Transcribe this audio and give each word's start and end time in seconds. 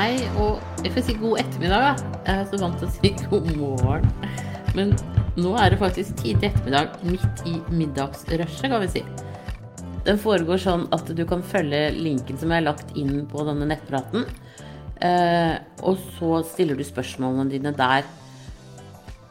hei, 0.00 0.20
og 0.40 0.60
jeg 0.80 0.94
får 0.94 1.02
si 1.04 1.14
god 1.20 1.40
ettermiddag, 1.42 1.82
da. 1.84 2.12
Jeg 2.24 2.40
er 2.40 2.46
så 2.48 2.58
vant 2.62 2.78
til 2.80 2.86
å 2.88 2.92
si 2.94 3.10
god 3.28 3.48
morgen. 3.58 4.06
Men 4.72 4.94
nå 5.36 5.50
er 5.60 5.74
det 5.74 5.80
faktisk 5.82 6.22
tidlig 6.22 6.48
ettermiddag, 6.48 6.94
midt 7.04 7.42
i 7.48 7.58
middagsrushet, 7.74 8.70
kan 8.70 8.80
vi 8.80 8.88
si. 8.94 9.02
Den 10.06 10.20
foregår 10.22 10.62
sånn 10.62 10.86
at 10.96 11.10
du 11.12 11.20
kan 11.28 11.44
følge 11.44 11.90
linken 11.98 12.40
som 12.40 12.48
jeg 12.48 12.62
har 12.62 12.68
lagt 12.70 12.96
inn 12.96 13.26
på 13.28 13.44
denne 13.44 13.68
nettpraten. 13.68 14.24
Eh, 15.04 15.58
og 15.84 16.00
så 16.16 16.40
stiller 16.48 16.80
du 16.80 16.86
spørsmålene 16.86 17.52
dine 17.52 17.76
der. 17.76 18.08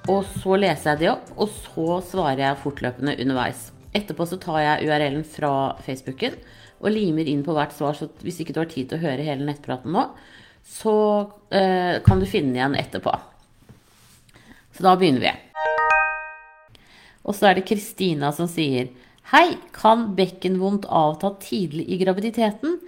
Og 0.09 0.21
så 0.37 0.53
leser 0.59 0.93
jeg 0.93 1.01
de 1.01 1.13
opp, 1.15 1.33
og 1.33 1.49
så 1.63 1.99
svarer 2.11 2.45
jeg 2.45 2.61
fortløpende 2.61 3.17
underveis. 3.17 3.71
Etterpå 3.97 4.27
så 4.29 4.37
tar 4.41 4.61
jeg 4.61 4.85
URL-en 4.85 5.25
fra 5.25 5.53
Facebooken 5.81 6.37
og 6.79 6.93
limer 6.93 7.25
inn 7.25 7.41
på 7.45 7.57
hvert 7.57 7.73
svar. 7.73 7.97
Så 7.97 8.11
hvis 8.21 8.43
ikke 8.43 8.53
du 8.53 8.61
har 8.61 8.69
tid 8.69 8.91
til 8.91 8.99
å 8.99 9.07
høre 9.07 9.25
hele 9.25 9.49
nettpraten 9.49 9.97
nå, 9.97 10.11
så 10.69 10.95
eh, 11.49 11.97
kan 12.05 12.21
du 12.21 12.27
finne 12.29 12.55
igjen 12.55 12.77
etterpå. 12.77 13.13
Så 14.77 14.85
da 14.85 14.95
begynner 14.99 15.25
vi. 15.25 15.33
Og 17.25 17.35
så 17.35 17.49
er 17.49 17.57
det 17.57 17.67
Kristina 17.69 18.31
som 18.35 18.49
sier 18.49 18.91
Hei, 19.29 19.59
kan 19.75 20.07
bekkenvondt 20.17 20.87
avta 20.89 21.35
tidlig 21.41 21.83
i 21.93 21.99
graviditeten? 22.01 22.79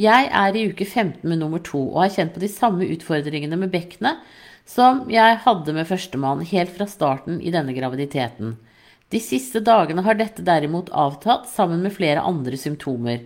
Jeg 0.00 0.30
er 0.32 0.56
i 0.56 0.68
uke 0.70 0.86
15 0.86 1.26
med 1.28 1.42
nummer 1.42 1.60
to 1.64 1.80
og 1.90 2.04
har 2.06 2.14
kjent 2.14 2.32
på 2.36 2.40
de 2.40 2.48
samme 2.48 2.86
utfordringene 2.88 3.58
med 3.60 3.72
bekkenet 3.74 4.22
som 4.70 5.02
jeg 5.10 5.40
hadde 5.44 5.74
med 5.74 5.88
førstemann 5.88 6.44
helt 6.46 6.72
fra 6.76 6.86
starten 6.88 7.40
i 7.42 7.52
denne 7.52 7.74
graviditeten. 7.76 8.54
De 9.10 9.18
siste 9.20 9.62
dagene 9.66 10.04
har 10.06 10.14
dette 10.14 10.44
derimot 10.46 10.92
avtatt, 10.94 11.48
sammen 11.50 11.82
med 11.82 11.96
flere 11.96 12.22
andre 12.22 12.56
symptomer. 12.60 13.24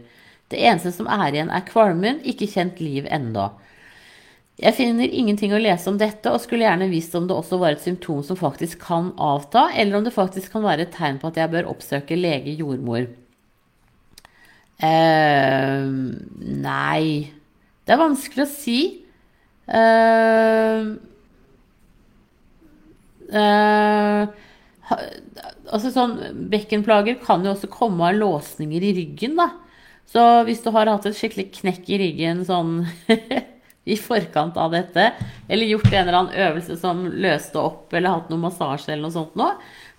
Det 0.49 0.61
eneste 0.65 0.95
som 0.97 1.11
er 1.11 1.35
igjen, 1.35 1.53
er 1.53 1.67
kvalmen, 1.69 2.23
ikke 2.25 2.49
kjent 2.49 2.81
liv 2.81 3.09
ennå. 3.13 3.51
Jeg 4.55 4.77
finner 4.77 5.11
ingenting 5.11 5.51
å 5.51 5.59
lese 5.59 5.91
om 5.91 5.97
dette, 5.99 6.31
og 6.31 6.39
skulle 6.43 6.63
gjerne 6.63 6.87
visst 6.93 7.15
om 7.19 7.27
det 7.27 7.35
også 7.35 7.59
var 7.59 7.75
et 7.75 7.83
symptom 7.83 8.21
som 8.23 8.39
faktisk 8.39 8.79
kan 8.85 9.11
avta, 9.19 9.67
eller 9.75 9.99
om 9.99 10.05
det 10.07 10.15
faktisk 10.15 10.53
kan 10.55 10.63
være 10.63 10.87
et 10.87 10.93
tegn 10.95 11.19
på 11.19 11.33
at 11.33 11.41
jeg 11.41 11.51
bør 11.51 11.73
oppsøke 11.73 12.19
lege-jordmor. 12.19 13.09
Uh, 14.75 15.87
nei 16.35 17.31
Det 17.87 17.93
er 17.95 18.01
vanskelig 18.01 18.43
å 18.43 18.51
si. 18.51 18.79
Uh, 19.71 20.97
uh, 23.31 24.25
altså 25.71 25.93
sånn, 25.95 26.17
Bekkenplager 26.51 27.19
kan 27.23 27.47
jo 27.47 27.55
også 27.55 27.71
komme 27.73 28.07
av 28.11 28.19
låsninger 28.19 28.87
i 28.87 28.95
ryggen, 29.01 29.35
da. 29.41 29.51
Så 30.11 30.23
hvis 30.47 30.63
du 30.63 30.71
har 30.75 30.91
hatt 30.91 31.07
et 31.09 31.19
skikkelig 31.19 31.49
knekk 31.59 31.91
i 31.91 32.01
ryggen 32.03 32.45
sånn 32.47 32.85
i 33.85 33.97
forkant 34.01 34.57
av 34.57 34.73
dette, 34.73 35.11
eller 35.49 35.69
gjort 35.69 35.91
en 35.91 36.01
eller 36.07 36.19
annen 36.19 36.43
øvelse 36.47 36.77
som 36.81 37.05
løste 37.05 37.61
opp, 37.61 37.93
eller 37.93 38.15
hatt 38.17 38.31
noe 38.33 38.41
massasje 38.47 38.93
eller 38.93 39.05
noe 39.05 39.15
sånt 39.15 39.37
nå, 39.37 39.51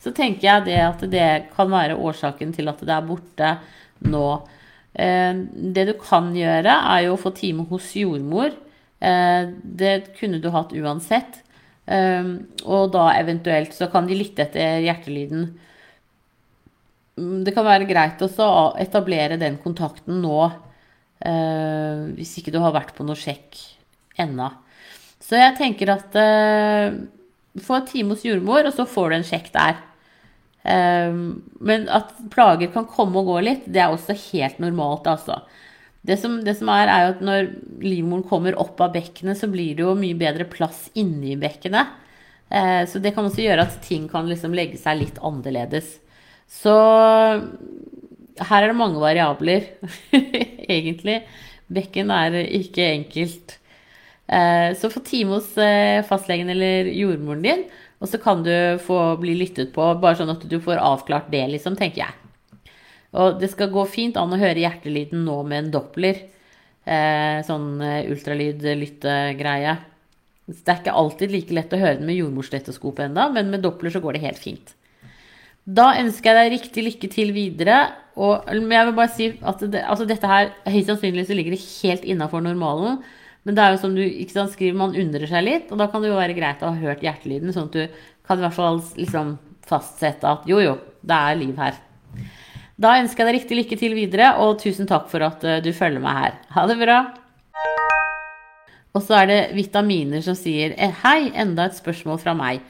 så 0.02 0.14
tenker 0.16 0.48
jeg 0.48 0.66
det 0.68 0.80
at 0.82 1.04
det 1.10 1.30
kan 1.56 1.70
være 1.72 1.98
årsaken 2.02 2.54
til 2.56 2.70
at 2.72 2.82
det 2.86 2.94
er 2.96 3.06
borte 3.06 3.52
nå. 4.10 4.28
Eh, 4.94 5.34
det 5.76 5.86
du 5.90 5.94
kan 6.02 6.32
gjøre, 6.36 6.74
er 6.96 7.06
jo 7.06 7.16
å 7.16 7.22
få 7.22 7.34
time 7.38 7.66
hos 7.70 7.92
jordmor. 7.98 8.54
Eh, 9.02 9.52
det 9.82 9.96
kunne 10.18 10.42
du 10.42 10.50
hatt 10.54 10.74
uansett. 10.74 11.42
Eh, 11.86 12.32
og 12.66 12.90
da 12.96 13.12
eventuelt 13.20 13.74
så 13.78 13.90
kan 13.94 14.10
de 14.10 14.18
lytte 14.18 14.48
etter 14.48 14.82
hjertelyden 14.86 15.54
det 17.16 17.54
kan 17.56 17.64
være 17.64 17.86
greit 17.88 18.20
også 18.26 18.44
å 18.44 18.64
etablere 18.76 19.38
den 19.40 19.56
kontakten 19.64 20.18
nå, 20.20 20.50
hvis 22.12 22.34
ikke 22.42 22.52
du 22.52 22.58
har 22.60 22.74
vært 22.76 22.92
på 22.98 23.06
noe 23.08 23.16
sjekk 23.16 23.56
ennå. 24.22 24.50
Så 25.24 25.40
jeg 25.40 25.58
tenker 25.58 25.92
at 25.96 26.16
eh, 26.20 26.98
få 27.66 27.80
en 27.80 27.90
time 27.90 28.16
hos 28.16 28.26
jordmor, 28.26 28.68
og 28.68 28.76
så 28.76 28.86
får 28.90 29.12
du 29.12 29.18
en 29.18 29.28
sjekk 29.28 29.52
der. 29.56 29.80
Eh, 30.66 31.20
men 31.70 31.88
at 31.94 32.16
plager 32.34 32.72
kan 32.74 32.88
komme 32.90 33.22
og 33.22 33.32
gå 33.32 33.40
litt, 33.48 33.68
det 33.70 33.84
er 33.84 33.94
også 33.94 34.18
helt 34.32 34.62
normalt, 34.64 35.08
altså. 35.10 35.42
Det 36.06 36.20
som, 36.22 36.38
det 36.46 36.54
som 36.60 36.70
er, 36.70 36.90
er 36.92 37.12
at 37.16 37.22
når 37.26 37.48
livmoren 37.82 38.26
kommer 38.30 38.58
opp 38.62 38.82
av 38.84 38.94
bekkenet, 38.94 39.40
så 39.40 39.50
blir 39.50 39.74
det 39.78 39.86
jo 39.88 39.96
mye 39.98 40.18
bedre 40.20 40.46
plass 40.46 40.86
inni 40.94 41.34
bekkenet. 41.42 41.96
Eh, 42.54 42.84
så 42.86 43.02
det 43.02 43.16
kan 43.16 43.26
også 43.26 43.42
gjøre 43.42 43.66
at 43.66 43.80
ting 43.86 44.06
kan 44.12 44.30
liksom 44.30 44.54
legge 44.54 44.78
seg 44.78 45.00
litt 45.02 45.18
annerledes. 45.26 45.96
Så 46.46 46.76
her 48.46 48.62
er 48.62 48.70
det 48.70 48.78
mange 48.78 49.02
variabler, 49.02 49.66
egentlig. 50.76 51.24
Bekken 51.74 52.14
er 52.14 52.38
ikke 52.44 52.86
enkelt. 52.92 53.58
Eh, 54.28 54.74
så 54.78 54.90
få 54.90 55.02
time 55.06 55.38
hos 55.38 55.52
eh, 55.62 56.02
fastlegen 56.06 56.50
eller 56.50 56.90
jordmoren 56.90 57.44
din, 57.46 57.66
og 58.02 58.10
så 58.10 58.20
kan 58.22 58.42
du 58.46 58.54
få 58.82 59.00
bli 59.22 59.36
lyttet 59.38 59.74
på, 59.76 59.88
bare 60.02 60.18
sånn 60.20 60.34
at 60.34 60.46
du 60.50 60.58
får 60.62 60.82
avklart 60.82 61.30
det, 61.34 61.44
liksom, 61.54 61.78
tenker 61.80 62.06
jeg. 62.06 62.72
Og 63.16 63.38
det 63.40 63.52
skal 63.54 63.72
gå 63.72 63.86
fint 63.88 64.18
an 64.20 64.34
å 64.36 64.40
høre 64.42 64.64
hjertelyden 64.64 65.22
nå 65.28 65.38
med 65.48 65.64
en 65.64 65.76
doppler. 65.78 66.26
Eh, 66.86 67.38
sånn 67.48 67.80
ultralyd-lyttegreie. 67.82 69.78
Det 70.46 70.70
er 70.70 70.82
ikke 70.82 70.98
alltid 71.00 71.32
like 71.34 71.56
lett 71.56 71.74
å 71.74 71.80
høre 71.82 71.98
den 72.02 72.10
med 72.10 72.20
jordmorstetoskop 72.20 73.00
ennå, 73.08 73.30
men 73.34 73.54
med 73.54 73.64
doppler 73.66 73.94
så 73.94 74.02
går 74.04 74.18
det 74.18 74.26
helt 74.28 74.42
fint. 74.42 74.76
Da 75.66 75.96
ønsker 75.98 76.30
jeg 76.30 76.38
deg 76.38 76.54
riktig 76.54 76.84
lykke 76.86 77.10
til 77.10 77.32
videre. 77.34 77.78
Og 78.22 78.46
jeg 78.54 78.62
vil 78.62 78.96
bare 78.96 79.12
si 79.12 79.32
at 79.42 79.64
det, 79.66 79.82
altså 79.82 80.06
dette 80.08 80.30
her 80.30 80.52
høyst 80.70 80.92
sannsynlig 80.92 81.26
så 81.28 81.38
ligger 81.38 81.56
det 81.56 81.64
helt 81.82 82.06
innafor 82.06 82.44
normalen. 82.46 83.00
Men 83.46 83.58
det 83.58 83.64
er 83.64 83.76
jo 83.76 83.82
som 83.84 83.94
du 83.94 84.02
ikke 84.02 84.34
sant, 84.34 84.54
skriver, 84.56 84.78
man 84.78 84.96
undrer 84.98 85.30
seg 85.30 85.46
litt, 85.46 85.70
og 85.70 85.82
da 85.82 85.88
kan 85.92 86.02
det 86.02 86.10
jo 86.10 86.18
være 86.18 86.36
greit 86.38 86.64
å 86.66 86.72
ha 86.74 86.82
hørt 86.82 87.04
hjertelyden, 87.06 87.54
sånn 87.54 87.70
at 87.70 87.78
du 87.78 88.00
kan 88.26 88.42
i 88.42 88.46
hvert 88.46 88.58
fall 88.58 88.82
liksom 88.98 89.36
fastsette 89.66 90.30
at 90.30 90.48
jo, 90.50 90.58
jo, 90.64 90.80
det 91.06 91.20
er 91.30 91.38
liv 91.38 91.60
her. 91.62 91.78
Da 92.76 92.98
ønsker 93.00 93.22
jeg 93.22 93.30
deg 93.30 93.38
riktig 93.38 93.60
lykke 93.60 93.78
til 93.80 93.94
videre, 93.98 94.32
og 94.42 94.58
tusen 94.64 94.90
takk 94.90 95.06
for 95.12 95.24
at 95.24 95.46
eh, 95.46 95.62
du 95.64 95.70
følger 95.78 96.02
meg 96.04 96.18
her. 96.18 96.42
Ha 96.58 96.66
det 96.68 96.80
bra. 96.82 96.98
Og 98.96 99.04
så 99.04 99.22
er 99.22 99.30
det 99.30 99.40
vitaminer 99.56 100.24
som 100.26 100.36
sier 100.36 100.74
eh, 100.76 100.92
hei, 101.06 101.30
enda 101.38 101.70
et 101.70 101.78
spørsmål 101.78 102.20
fra 102.24 102.34
meg. 102.36 102.66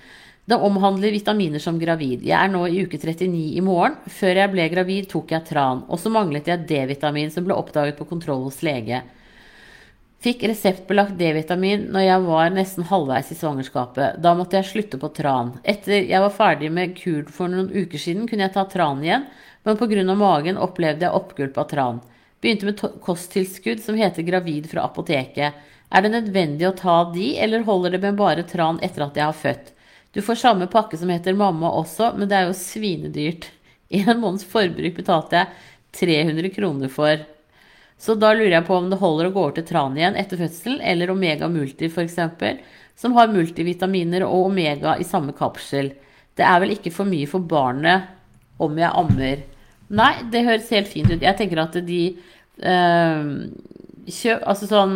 Det 0.46 0.60
omhandler 0.62 1.14
vitaminer 1.16 1.62
som 1.62 1.80
gravid. 1.82 2.22
Jeg 2.28 2.38
er 2.38 2.52
nå 2.54 2.68
i 2.70 2.84
uke 2.86 3.00
39 3.02 3.56
i 3.58 3.64
morgen. 3.66 3.96
Før 4.14 4.44
jeg 4.44 4.52
ble 4.54 4.68
gravid, 4.70 5.08
tok 5.10 5.34
jeg 5.34 5.48
tran. 5.48 5.82
Og 5.90 5.98
så 6.02 6.12
manglet 6.14 6.52
jeg 6.52 6.68
D-vitamin, 6.70 7.32
som 7.34 7.48
ble 7.48 7.58
oppdaget 7.58 7.98
på 7.98 8.06
kontroll 8.12 8.44
hos 8.46 8.62
lege. 8.66 9.02
Fikk 10.26 10.42
reseptbelagt 10.50 11.20
D-vitamin 11.20 11.84
når 11.94 12.02
jeg 12.02 12.22
var 12.24 12.48
nesten 12.50 12.86
halvveis 12.90 13.28
i 13.30 13.36
svangerskapet. 13.38 14.16
Da 14.26 14.32
måtte 14.34 14.58
jeg 14.58 14.66
slutte 14.72 14.98
på 14.98 15.12
tran. 15.14 15.52
Etter 15.62 16.00
jeg 16.00 16.22
var 16.24 16.34
ferdig 16.34 16.72
med 16.74 16.96
kur 16.98 17.28
for 17.30 17.52
noen 17.52 17.68
uker 17.70 18.02
siden, 18.02 18.24
kunne 18.26 18.48
jeg 18.48 18.56
ta 18.56 18.64
tran 18.66 19.04
igjen, 19.06 19.28
men 19.70 19.78
pga. 19.78 20.16
magen 20.18 20.58
opplevde 20.58 21.06
jeg 21.06 21.14
oppgulp 21.14 21.60
av 21.62 21.68
tran. 21.70 22.00
Begynte 22.42 22.66
med 22.66 22.82
kosttilskudd 23.06 23.84
som 23.86 24.00
heter 24.02 24.26
Gravid 24.26 24.66
fra 24.72 24.88
apoteket. 24.90 25.62
Er 25.94 26.02
det 26.02 26.14
nødvendig 26.16 26.72
å 26.72 26.74
ta 26.74 26.98
de, 27.14 27.38
eller 27.38 27.62
holder 27.70 27.94
det 27.94 28.02
med 28.08 28.18
bare 28.18 28.48
tran 28.50 28.82
etter 28.82 29.06
at 29.06 29.22
jeg 29.22 29.30
har 29.30 29.38
født? 29.44 29.72
Du 30.10 30.24
får 30.26 30.42
samme 30.42 30.66
pakke 30.66 30.98
som 30.98 31.14
heter 31.14 31.38
mamma 31.38 31.70
også, 31.70 32.16
men 32.18 32.26
det 32.26 32.40
er 32.40 32.50
jo 32.50 32.58
svinedyrt. 32.58 33.52
En 33.94 34.18
måneds 34.18 34.50
forbruk 34.50 34.98
betalte 34.98 35.38
jeg 35.38 35.54
300 36.02 36.50
kroner 36.58 36.90
for. 36.90 37.35
Så 37.98 38.16
da 38.20 38.34
lurer 38.36 38.58
jeg 38.58 38.68
på 38.68 38.76
om 38.76 38.90
det 38.92 39.00
holder 39.00 39.30
å 39.30 39.34
gå 39.36 39.44
over 39.44 39.56
til 39.58 39.68
tran 39.70 39.96
igjen 39.98 40.18
etter 40.20 40.40
fødselen, 40.40 40.82
eller 40.84 41.14
Omega 41.14 41.48
Multi 41.52 41.90
f.eks., 41.90 42.20
som 42.96 43.16
har 43.18 43.32
multivitaminer 43.32 44.24
og 44.24 44.50
omega 44.50 44.96
i 45.00 45.08
samme 45.08 45.34
kapsel. 45.36 45.92
Det 46.36 46.46
er 46.48 46.62
vel 46.64 46.76
ikke 46.76 46.94
for 46.96 47.08
mye 47.08 47.28
for 47.28 47.44
barnet 47.44 48.08
om 48.64 48.78
jeg 48.80 48.92
ammer. 49.02 49.42
Nei, 49.96 50.14
det 50.32 50.46
høres 50.48 50.72
helt 50.72 50.92
fint 50.92 51.12
ut. 51.12 51.24
Jeg 51.24 51.38
tenker 51.40 51.60
at 51.64 51.76
de 51.86 52.02
øh, 52.16 53.26
kjøp, 54.08 54.46
Altså 54.48 54.70
sånn 54.70 54.96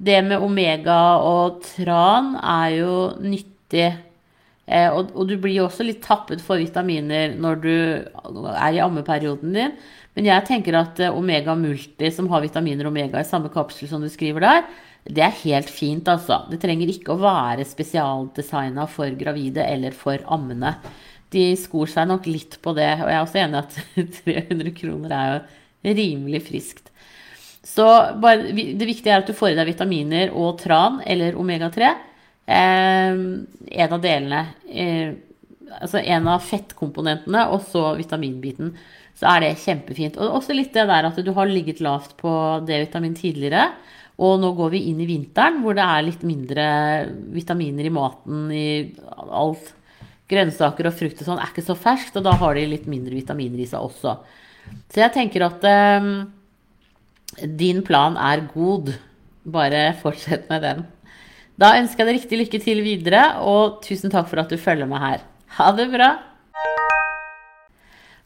Det 0.00 0.16
med 0.24 0.40
omega 0.40 1.20
og 1.20 1.60
tran 1.66 2.32
er 2.40 2.78
jo 2.78 2.94
nyttig 3.20 3.90
Eh, 4.70 4.86
og, 4.86 5.10
og, 5.16 5.26
du 5.26 5.34
blir 5.40 5.56
jo 5.58 5.66
også 5.66 5.84
litt 5.86 6.02
tappet 6.04 6.42
for 6.44 6.60
vitaminer 6.62 7.32
når 7.34 7.56
du 7.64 7.72
er 7.72 8.76
i 8.76 8.82
ammeperioden 8.84 9.56
din. 9.56 9.72
Men 10.18 10.26
jeg 10.26 10.46
tenker 10.48 10.78
at 10.78 11.00
eh, 11.02 11.14
Omega 11.14 11.54
Multi, 11.58 12.10
som 12.14 12.28
har 12.32 12.42
vitaminer 12.44 12.88
omega 12.90 13.20
i 13.20 13.28
samme 13.28 13.50
kapsel 13.52 13.90
som 13.90 14.02
du 14.02 14.10
skriver 14.10 14.44
der, 14.46 14.64
det 15.10 15.22
er 15.24 15.38
helt 15.44 15.70
fint, 15.72 16.08
altså. 16.12 16.42
Det 16.50 16.60
trenger 16.60 16.90
ikke 16.92 17.14
å 17.14 17.22
være 17.22 17.64
spesialdesigna 17.64 18.84
for 18.90 19.14
gravide 19.18 19.64
eller 19.64 19.96
for 19.96 20.20
ammende. 20.28 20.74
De 21.32 21.52
skor 21.56 21.88
seg 21.88 22.10
nok 22.10 22.26
litt 22.28 22.58
på 22.62 22.74
det, 22.76 22.90
og 23.00 23.08
jeg 23.08 23.16
er 23.16 23.24
også 23.24 23.40
enig 23.40 23.56
i 23.56 23.62
at 23.62 24.20
300 24.26 24.74
kroner 24.76 25.16
er 25.16 25.32
jo 25.32 25.96
rimelig 26.02 26.42
friskt. 26.50 26.90
Så 27.64 27.86
bare, 28.20 28.50
det 28.52 28.88
viktige 28.88 29.14
er 29.14 29.22
at 29.22 29.28
du 29.28 29.36
får 29.36 29.52
i 29.52 29.58
deg 29.58 29.68
vitaminer 29.68 30.32
og 30.36 30.58
tran 30.62 31.00
eller 31.06 31.36
omega-3. 31.38 31.90
Eh, 32.50 33.18
en 33.84 33.92
av 33.94 34.00
delene 34.02 34.44
eh, 34.66 35.10
Altså 35.70 36.00
en 36.02 36.24
av 36.26 36.40
fettkomponentene 36.42 37.44
og 37.54 37.60
så 37.62 37.92
vitaminbiten. 37.94 38.72
Så 39.20 39.28
er 39.28 39.44
det 39.44 39.56
kjempefint. 39.60 40.16
Og 40.16 40.38
også 40.40 40.56
litt 40.56 40.72
det 40.72 40.86
der 40.88 41.08
at 41.10 41.18
du 41.20 41.32
har 41.36 41.50
ligget 41.50 41.82
lavt 41.84 42.14
på 42.20 42.32
D-vitamin 42.64 43.16
tidligere. 43.18 43.66
Og 44.20 44.38
nå 44.40 44.52
går 44.56 44.72
vi 44.74 44.86
inn 44.90 45.00
i 45.00 45.08
vinteren 45.08 45.60
hvor 45.64 45.76
det 45.76 45.84
er 45.84 46.06
litt 46.06 46.24
mindre 46.24 46.64
vitaminer 47.32 47.88
i 47.88 47.92
maten. 47.92 48.46
i 48.52 48.66
alt. 49.28 49.74
Grønnsaker 50.30 50.88
og 50.88 50.96
frukt 50.96 51.20
og 51.20 51.26
sånn 51.26 51.40
er 51.42 51.50
ikke 51.50 51.66
så 51.66 51.74
ferskt, 51.74 52.16
og 52.16 52.24
da 52.24 52.36
har 52.38 52.54
de 52.54 52.68
litt 52.70 52.86
mindre 52.88 53.16
vitaminer 53.16 53.60
i 53.60 53.66
seg 53.66 53.82
også. 53.82 54.14
Så 54.92 55.02
jeg 55.02 55.12
tenker 55.16 55.42
at 55.48 55.64
um, 55.66 56.12
din 57.58 57.82
plan 57.86 58.16
er 58.20 58.46
god. 58.54 58.92
Bare 59.50 59.88
fortsett 60.00 60.46
med 60.52 60.62
den. 60.64 60.84
Da 61.60 61.74
ønsker 61.80 62.04
jeg 62.04 62.08
deg 62.08 62.20
riktig 62.20 62.40
lykke 62.40 62.62
til 62.62 62.84
videre, 62.84 63.24
og 63.42 63.82
tusen 63.84 64.12
takk 64.12 64.30
for 64.30 64.40
at 64.40 64.52
du 64.52 64.60
følger 64.60 64.88
meg 64.88 65.04
her. 65.04 65.24
Ha 65.58 65.72
det 65.76 65.90
bra! 65.92 66.29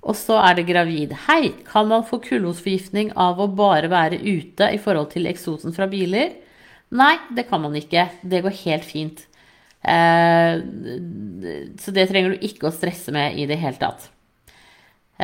Og 0.05 0.17
så 0.19 0.37
er 0.45 0.59
det 0.59 0.67
gravid. 0.69 1.15
Hei, 1.27 1.55
kan 1.65 1.89
man 1.89 2.05
få 2.05 2.19
kullosforgiftning 2.25 3.15
av 3.17 3.41
å 3.41 3.49
bare 3.49 3.89
være 3.89 4.21
ute 4.21 4.69
i 4.75 4.81
forhold 4.81 5.15
til 5.15 5.31
eksosen 5.31 5.73
fra 5.77 5.89
biler? 5.89 6.35
Nei, 6.95 7.15
det 7.35 7.47
kan 7.49 7.62
man 7.65 7.77
ikke. 7.79 8.11
Det 8.21 8.43
går 8.45 8.59
helt 8.65 8.85
fint. 8.85 9.25
Eh, 9.81 10.61
så 11.81 11.95
det 11.97 12.09
trenger 12.11 12.35
du 12.35 12.45
ikke 12.45 12.69
å 12.69 12.75
stresse 12.75 13.15
med 13.17 13.41
i 13.41 13.49
det 13.49 13.56
hele 13.61 13.81
tatt. 13.81 14.11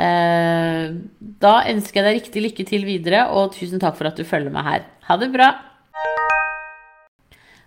Eh, 0.01 0.87
da 1.45 1.55
ønsker 1.69 2.01
jeg 2.01 2.07
deg 2.07 2.19
riktig 2.21 2.45
lykke 2.47 2.67
til 2.69 2.87
videre, 2.89 3.27
og 3.35 3.53
tusen 3.57 3.83
takk 3.83 3.99
for 3.99 4.09
at 4.09 4.17
du 4.17 4.25
følger 4.25 4.55
meg 4.55 4.65
her. 4.65 4.87
Ha 5.11 5.19
det 5.21 5.29
bra! 5.35 5.53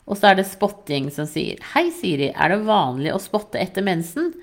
Og 0.04 0.18
så 0.20 0.32
er 0.32 0.42
det 0.42 0.50
spotting 0.50 1.08
som 1.16 1.28
sier 1.30 1.62
Hei, 1.72 1.86
Siri, 1.96 2.34
er 2.34 2.52
det 2.52 2.66
vanlig 2.68 3.14
å 3.14 3.22
spotte 3.24 3.62
etter 3.62 3.86
mensen? 3.86 4.34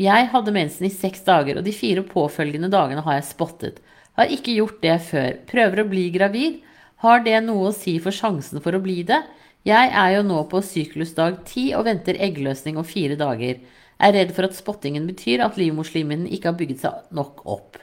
Jeg 0.00 0.28
hadde 0.32 0.54
mensen 0.54 0.86
i 0.88 0.92
seks 0.92 1.20
dager, 1.26 1.58
og 1.58 1.66
de 1.66 1.74
fire 1.76 2.04
påfølgende 2.06 2.70
dagene 2.72 3.04
har 3.04 3.18
jeg 3.18 3.28
spottet. 3.28 3.82
Har 4.16 4.32
ikke 4.32 4.56
gjort 4.56 4.80
det 4.84 4.96
før. 5.08 5.36
Prøver 5.48 5.82
å 5.82 5.88
bli 5.88 6.06
gravid. 6.14 6.60
Har 7.04 7.22
det 7.24 7.38
noe 7.44 7.70
å 7.70 7.76
si 7.76 7.98
for 8.00 8.14
sjansen 8.14 8.62
for 8.64 8.76
å 8.76 8.82
bli 8.82 9.02
det? 9.08 9.20
Jeg 9.68 9.92
er 9.94 10.16
jo 10.16 10.24
nå 10.26 10.40
på 10.50 10.62
syklusdag 10.64 11.42
ti 11.46 11.68
og 11.76 11.86
venter 11.86 12.18
eggløsning 12.24 12.78
om 12.80 12.86
fire 12.86 13.18
dager. 13.18 13.60
Er 14.02 14.14
redd 14.16 14.32
for 14.34 14.48
at 14.48 14.56
spottingen 14.56 15.04
betyr 15.06 15.44
at 15.44 15.58
livmorslimhinnen 15.60 16.30
ikke 16.34 16.50
har 16.50 16.58
bygget 16.58 16.82
seg 16.82 17.14
nok 17.14 17.44
opp. 17.46 17.78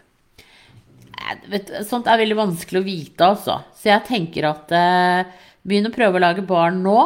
Sånt 1.87 2.09
er 2.09 2.19
veldig 2.19 2.37
vanskelig 2.39 2.81
å 2.81 2.87
vite, 2.87 3.27
altså. 3.27 3.59
Så 3.77 3.91
jeg 3.91 4.07
tenker 4.07 4.49
at 4.49 4.73
eh, 4.75 5.29
begynn 5.67 5.87
å 5.87 5.93
prøve 5.93 6.17
å 6.17 6.23
lage 6.23 6.43
barn 6.47 6.81
nå. 6.83 6.97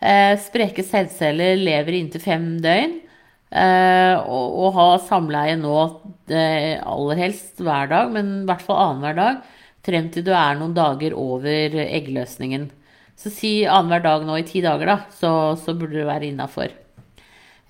Eh, 0.00 0.34
spreke 0.42 0.82
sædceller 0.86 1.60
lever 1.60 1.98
inntil 2.00 2.24
fem 2.24 2.46
døgn. 2.64 2.96
Eh, 3.50 4.14
og, 4.14 4.58
og, 4.62 4.68
ha 4.76 4.86
samleie 5.02 5.56
nå 5.58 5.76
eh, 6.30 6.78
aller 6.78 7.18
helst 7.18 7.58
hver 7.58 7.90
dag, 7.90 8.12
men 8.14 8.30
i 8.42 8.44
hvert 8.50 8.62
fall 8.62 8.82
annenhver 8.84 9.18
dag. 9.18 9.40
Frem 9.86 10.10
til 10.12 10.26
du 10.26 10.30
er 10.36 10.58
noen 10.58 10.76
dager 10.76 11.16
over 11.18 11.74
eggløsningen. 11.82 12.68
Så 13.18 13.32
si 13.34 13.52
annenhver 13.66 14.04
dag 14.06 14.24
nå 14.28 14.38
i 14.38 14.46
ti 14.48 14.62
dager, 14.64 14.94
da, 14.94 14.98
så, 15.16 15.32
så 15.60 15.74
burde 15.76 15.98
du 15.98 16.06
være 16.06 16.30
innafor. 16.30 16.72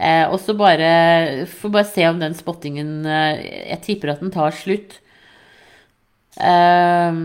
Eh, 0.01 0.25
og 0.31 0.39
så 0.41 0.55
bare 0.57 1.45
Får 1.51 1.73
bare 1.75 1.89
se 1.91 2.07
om 2.09 2.17
den 2.23 2.33
spottingen 2.33 3.05
eh, 3.05 3.43
Jeg 3.69 3.83
tipper 3.85 4.15
at 4.15 4.23
den 4.25 4.33
tar 4.33 4.55
slutt. 4.57 4.97
Eh, 6.41 7.19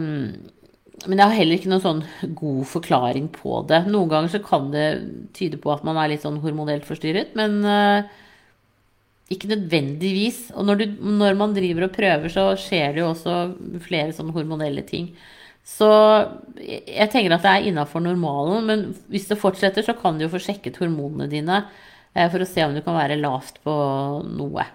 men 1.05 1.21
jeg 1.21 1.27
har 1.27 1.37
heller 1.37 1.59
ikke 1.59 1.69
noen 1.69 1.83
sånn 1.83 2.03
god 2.39 2.63
forklaring 2.71 3.29
på 3.35 3.61
det. 3.69 3.83
Noen 3.91 4.09
ganger 4.11 4.33
så 4.33 4.41
kan 4.43 4.71
det 4.73 4.87
tyde 5.37 5.59
på 5.61 5.71
at 5.73 5.83
man 5.85 5.99
er 6.01 6.11
litt 6.11 6.25
sånn 6.25 6.39
hormonelt 6.41 6.87
forstyrret, 6.87 7.35
men 7.37 7.59
uh, 7.61 8.07
ikke 9.31 9.49
nødvendigvis. 9.49 10.51
Og 10.53 10.67
når, 10.67 10.81
du, 10.81 10.85
når, 11.21 11.37
man 11.39 11.55
driver 11.55 11.87
og 11.87 11.95
prøver, 11.95 12.29
så 12.31 12.51
skjer 12.59 12.93
det 12.93 13.01
jo 13.01 13.09
også 13.11 13.39
flere 13.85 14.13
sånne 14.15 14.35
hormonelle 14.35 14.85
ting. 14.85 15.09
Så 15.65 15.89
jeg 16.61 17.09
tenker 17.09 17.33
at 17.33 17.45
det 17.45 17.51
er 17.51 17.67
innafor 17.71 18.03
normalen, 18.05 18.67
men 18.69 18.85
hvis 19.09 19.25
det 19.31 19.39
fortsetter, 19.41 19.85
så 19.85 19.95
kan 19.97 20.17
du 20.17 20.27
jo 20.27 20.33
få 20.33 20.41
sjekket 20.43 20.77
hormonene 20.77 21.25
dine 21.31 21.63
eh, 22.13 22.27
for 22.29 22.43
å 22.43 22.49
se 22.49 22.61
om 22.67 22.75
du 22.75 22.83
kan 22.85 22.97
være 22.97 23.17
lavt 23.17 23.57
på 23.65 23.73
noe. 24.29 24.67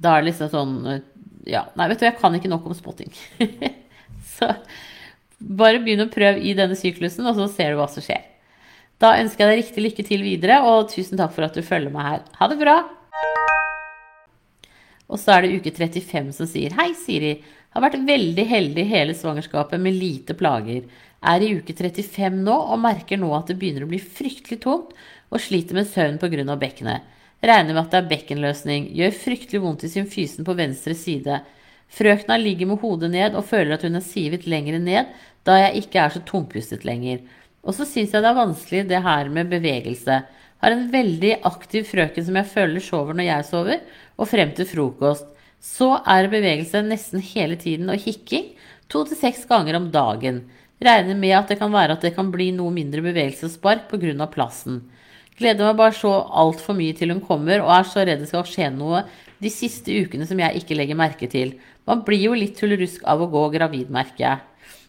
Da 0.00 0.14
er 0.14 0.22
det 0.22 0.30
liksom 0.30 0.52
sånn 0.52 0.74
eh, 0.88 1.04
Ja, 1.48 1.66
nei, 1.76 1.90
vet 1.90 2.00
du, 2.00 2.06
jeg 2.08 2.16
kan 2.20 2.34
ikke 2.36 2.50
nok 2.52 2.66
om 2.68 2.76
spotting. 2.76 3.12
så 4.36 4.54
bare 5.38 5.80
begynn 5.84 6.06
å 6.06 6.10
prøve 6.12 6.40
i 6.40 6.56
denne 6.56 6.76
syklusen, 6.76 7.28
og 7.28 7.36
så 7.36 7.46
ser 7.52 7.72
du 7.72 7.82
hva 7.82 7.88
som 7.92 8.04
skjer. 8.04 8.27
Da 8.98 9.12
ønsker 9.20 9.44
jeg 9.44 9.50
deg 9.52 9.60
riktig 9.60 9.82
lykke 9.84 10.04
til 10.08 10.22
videre, 10.26 10.56
og 10.66 10.88
tusen 10.90 11.18
takk 11.20 11.30
for 11.36 11.46
at 11.46 11.54
du 11.54 11.62
følger 11.62 11.92
meg 11.94 12.06
her. 12.08 12.22
Ha 12.40 12.48
det 12.50 12.56
bra! 12.58 12.78
Og 15.08 15.20
så 15.22 15.36
er 15.36 15.46
det 15.46 15.60
uke 15.60 15.70
35 15.70 16.32
som 16.34 16.48
sier 16.50 16.74
Hei, 16.76 16.90
Siri. 16.98 17.36
Har 17.76 17.84
vært 17.84 18.00
veldig 18.08 18.46
heldig 18.50 18.84
hele 18.90 19.14
svangerskapet 19.14 19.78
med 19.80 19.94
lite 19.94 20.34
plager. 20.34 20.82
Er 21.22 21.46
i 21.46 21.52
uke 21.60 21.76
35 21.78 22.42
nå 22.42 22.56
og 22.58 22.82
merker 22.82 23.20
nå 23.22 23.30
at 23.38 23.52
det 23.52 23.58
begynner 23.60 23.86
å 23.86 23.90
bli 23.92 24.02
fryktelig 24.02 24.58
tungt 24.66 24.92
og 25.30 25.42
sliter 25.46 25.78
med 25.78 25.86
søvn 25.86 26.18
pga. 26.18 26.58
bekkenet. 26.58 27.06
Regner 27.38 27.74
med 27.74 27.84
at 27.84 27.94
det 27.94 28.02
er 28.02 28.10
bekkenløsning. 28.10 28.90
Gjør 28.98 29.14
fryktelig 29.14 29.62
vondt 29.62 29.86
i 29.86 29.94
symfysen 29.94 30.44
på 30.44 30.58
venstre 30.58 30.98
side. 30.98 31.38
Frøkna 31.88 32.36
ligger 32.36 32.66
med 32.66 32.82
hodet 32.82 33.14
ned 33.14 33.38
og 33.38 33.46
føler 33.46 33.78
at 33.78 33.86
hun 33.86 33.94
er 33.94 34.04
sivet 34.04 34.50
lenger 34.50 34.82
ned, 34.82 35.06
da 35.46 35.62
jeg 35.62 35.84
ikke 35.84 36.02
er 36.02 36.16
så 36.16 36.26
tungpustet 36.26 36.82
lenger. 36.84 37.22
Og 37.68 37.76
så 37.76 37.84
syns 37.84 38.14
jeg 38.14 38.24
det 38.24 38.30
er 38.30 38.38
vanskelig 38.38 38.84
det 38.88 39.00
her 39.04 39.28
med 39.32 39.50
bevegelse. 39.52 40.22
Har 40.58 40.74
en 40.74 40.86
veldig 40.90 41.34
aktiv 41.46 41.84
frøken 41.86 42.24
som 42.24 42.38
jeg 42.40 42.50
føler 42.50 42.82
sover 42.82 43.18
når 43.18 43.28
jeg 43.28 43.48
sover, 43.50 43.82
og 44.16 44.30
frem 44.30 44.54
til 44.56 44.66
frokost. 44.70 45.28
Så 45.60 45.90
er 46.08 46.30
bevegelse 46.32 46.80
nesten 46.86 47.22
hele 47.34 47.58
tiden 47.60 47.90
og 47.92 48.00
hikking 48.00 48.54
to 48.88 49.04
til 49.04 49.20
seks 49.20 49.44
ganger 49.50 49.76
om 49.76 49.90
dagen. 49.92 50.46
Regner 50.80 51.18
med 51.18 51.34
at 51.34 51.52
det 51.52 51.58
kan 51.60 51.74
være 51.74 51.98
at 51.98 52.04
det 52.06 52.14
kan 52.16 52.30
bli 52.32 52.50
noe 52.56 52.72
mindre 52.72 53.02
bevegelse 53.04 53.50
og 53.50 53.54
spark 53.56 53.88
pga. 53.90 54.26
plassen. 54.32 54.82
Gleder 55.38 55.68
meg 55.68 55.78
bare 55.78 55.94
så 55.94 56.10
altfor 56.34 56.74
mye 56.74 56.94
til 56.98 57.12
hun 57.12 57.20
kommer, 57.22 57.60
og 57.62 57.70
er 57.70 57.84
så 57.86 58.02
redd 58.02 58.24
det 58.24 58.30
skal 58.30 58.46
skje 58.46 58.70
noe 58.74 59.04
de 59.38 59.50
siste 59.50 59.92
ukene 59.92 60.26
som 60.26 60.38
jeg 60.38 60.62
ikke 60.62 60.74
legger 60.74 60.98
merke 60.98 61.28
til. 61.30 61.58
Man 61.86 62.02
blir 62.06 62.24
jo 62.30 62.34
litt 62.34 62.58
tullerusk 62.58 63.04
av 63.06 63.22
å 63.22 63.30
gå 63.30 63.44
gravid, 63.54 63.90
merker 63.90 64.24
jeg. 64.24 64.47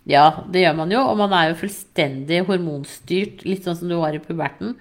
Ja, 0.10 0.26
det 0.50 0.64
gjør 0.64 0.78
man 0.80 0.94
jo, 0.94 1.04
og 1.06 1.20
man 1.20 1.34
er 1.38 1.52
jo 1.52 1.60
fullstendig 1.60 2.42
hormonstyrt, 2.48 3.44
litt 3.46 3.66
sånn 3.66 3.78
som 3.78 3.92
du 3.92 4.00
var 4.00 4.16
i 4.18 4.22
puberten. 4.24 4.74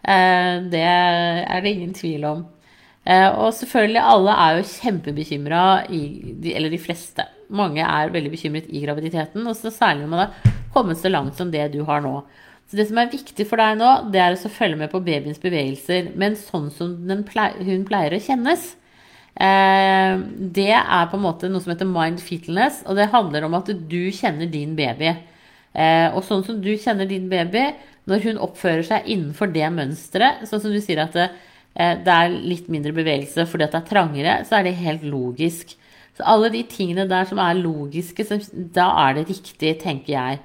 Eh, 0.00 0.64
det 0.72 0.82
er 0.82 1.60
det 1.60 1.74
ingen 1.74 1.92
tvil 1.96 2.24
om. 2.30 2.46
Eh, 3.04 3.28
og 3.28 3.52
selvfølgelig, 3.58 4.00
alle 4.14 4.36
er 4.44 4.56
jo 4.56 4.70
kjempebekymra, 4.70 5.64
eller 5.90 6.72
de 6.72 6.80
fleste. 6.80 7.26
Mange 7.52 7.84
er 7.84 8.14
veldig 8.14 8.32
bekymret 8.32 8.70
i 8.72 8.80
graviditeten, 8.86 9.44
og 9.44 9.58
så 9.58 9.74
særlig 9.74 10.06
når 10.06 10.12
man 10.14 10.24
har 10.24 10.54
kommet 10.72 11.02
så 11.02 11.12
langt 11.12 11.36
som 11.36 11.52
det 11.52 11.68
du 11.74 11.82
har 11.88 12.00
nå. 12.04 12.22
Så 12.70 12.78
det 12.78 12.86
som 12.88 13.02
er 13.02 13.12
viktig 13.12 13.44
for 13.50 13.60
deg 13.60 13.76
nå, 13.76 13.90
det 14.14 14.22
er 14.24 14.38
å 14.38 14.52
følge 14.56 14.78
med 14.80 14.92
på 14.94 15.02
babyens 15.04 15.42
bevegelser, 15.42 16.14
men 16.16 16.38
sånn 16.38 16.70
som 16.72 16.94
pleier, 17.28 17.60
hun 17.66 17.84
pleier 17.84 18.16
å 18.16 18.22
kjennes. 18.22 18.70
Eh, 19.32 20.14
det 20.56 20.72
er 20.76 21.06
på 21.08 21.16
en 21.16 21.24
måte 21.24 21.48
noe 21.48 21.64
som 21.64 21.72
heter 21.72 21.88
mind 21.88 22.20
fetalness, 22.22 22.82
og 22.86 22.98
det 22.98 23.12
handler 23.14 23.46
om 23.46 23.56
at 23.58 23.70
du 23.72 24.02
kjenner 24.12 24.50
din 24.50 24.74
baby. 24.78 25.14
Eh, 25.72 26.08
og 26.12 26.20
sånn 26.26 26.44
som 26.44 26.60
du 26.60 26.72
kjenner 26.76 27.08
din 27.08 27.30
baby, 27.32 27.70
når 28.10 28.26
hun 28.26 28.42
oppfører 28.44 28.84
seg 28.86 29.08
innenfor 29.08 29.52
det 29.54 29.68
mønsteret, 29.72 30.44
sånn 30.48 30.62
som 30.64 30.74
du 30.74 30.80
sier 30.82 31.00
at 31.04 31.16
det, 31.16 31.30
eh, 31.76 31.96
det 32.04 32.12
er 32.12 32.34
litt 32.34 32.68
mindre 32.68 32.92
bevegelse 32.92 33.46
fordi 33.48 33.70
det 33.70 33.80
er 33.80 33.88
trangere, 33.88 34.38
så 34.48 34.58
er 34.58 34.68
det 34.68 34.80
helt 34.82 35.06
logisk. 35.06 35.76
Så 36.12 36.26
alle 36.28 36.50
de 36.52 36.62
tingene 36.68 37.08
der 37.08 37.24
som 37.24 37.40
er 37.40 37.56
logiske, 37.56 38.26
da 38.74 38.90
er 39.06 39.16
det 39.16 39.28
riktig, 39.30 39.78
tenker 39.80 40.12
jeg. 40.12 40.40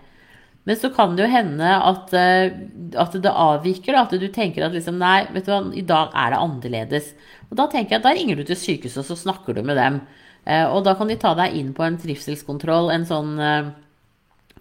Men 0.68 0.76
så 0.76 0.92
kan 0.92 1.16
det 1.16 1.24
jo 1.24 1.32
hende 1.32 1.68
at, 1.80 2.12
at 2.12 3.18
det 3.24 3.32
avviker, 3.32 3.96
at 3.96 4.12
du 4.12 4.28
tenker 4.28 4.66
at 4.66 4.76
liksom, 4.76 4.98
nei, 5.00 5.22
vet 5.32 5.48
du 5.48 5.54
hva, 5.54 5.62
i 5.72 5.86
dag 5.88 6.12
er 6.12 6.34
det 6.34 6.42
annerledes. 6.44 7.12
Og 7.48 7.56
da 7.60 7.70
tenker 7.72 7.96
jeg 7.96 8.02
at 8.02 8.08
da 8.08 8.12
ringer 8.18 8.40
du 8.40 8.44
til 8.48 8.60
sykehuset, 8.60 9.00
og 9.00 9.08
så 9.08 9.16
snakker 9.22 9.56
du 9.56 9.64
med 9.64 9.80
dem. 9.80 10.02
Eh, 10.48 10.66
og 10.68 10.84
da 10.88 10.96
kan 11.00 11.10
de 11.12 11.18
ta 11.20 11.34
deg 11.38 11.56
inn 11.60 11.74
på 11.76 11.86
en 11.86 12.00
trivselskontroll, 12.00 12.92
en 12.94 13.08
sånn 13.08 13.36
eh, 13.40 13.72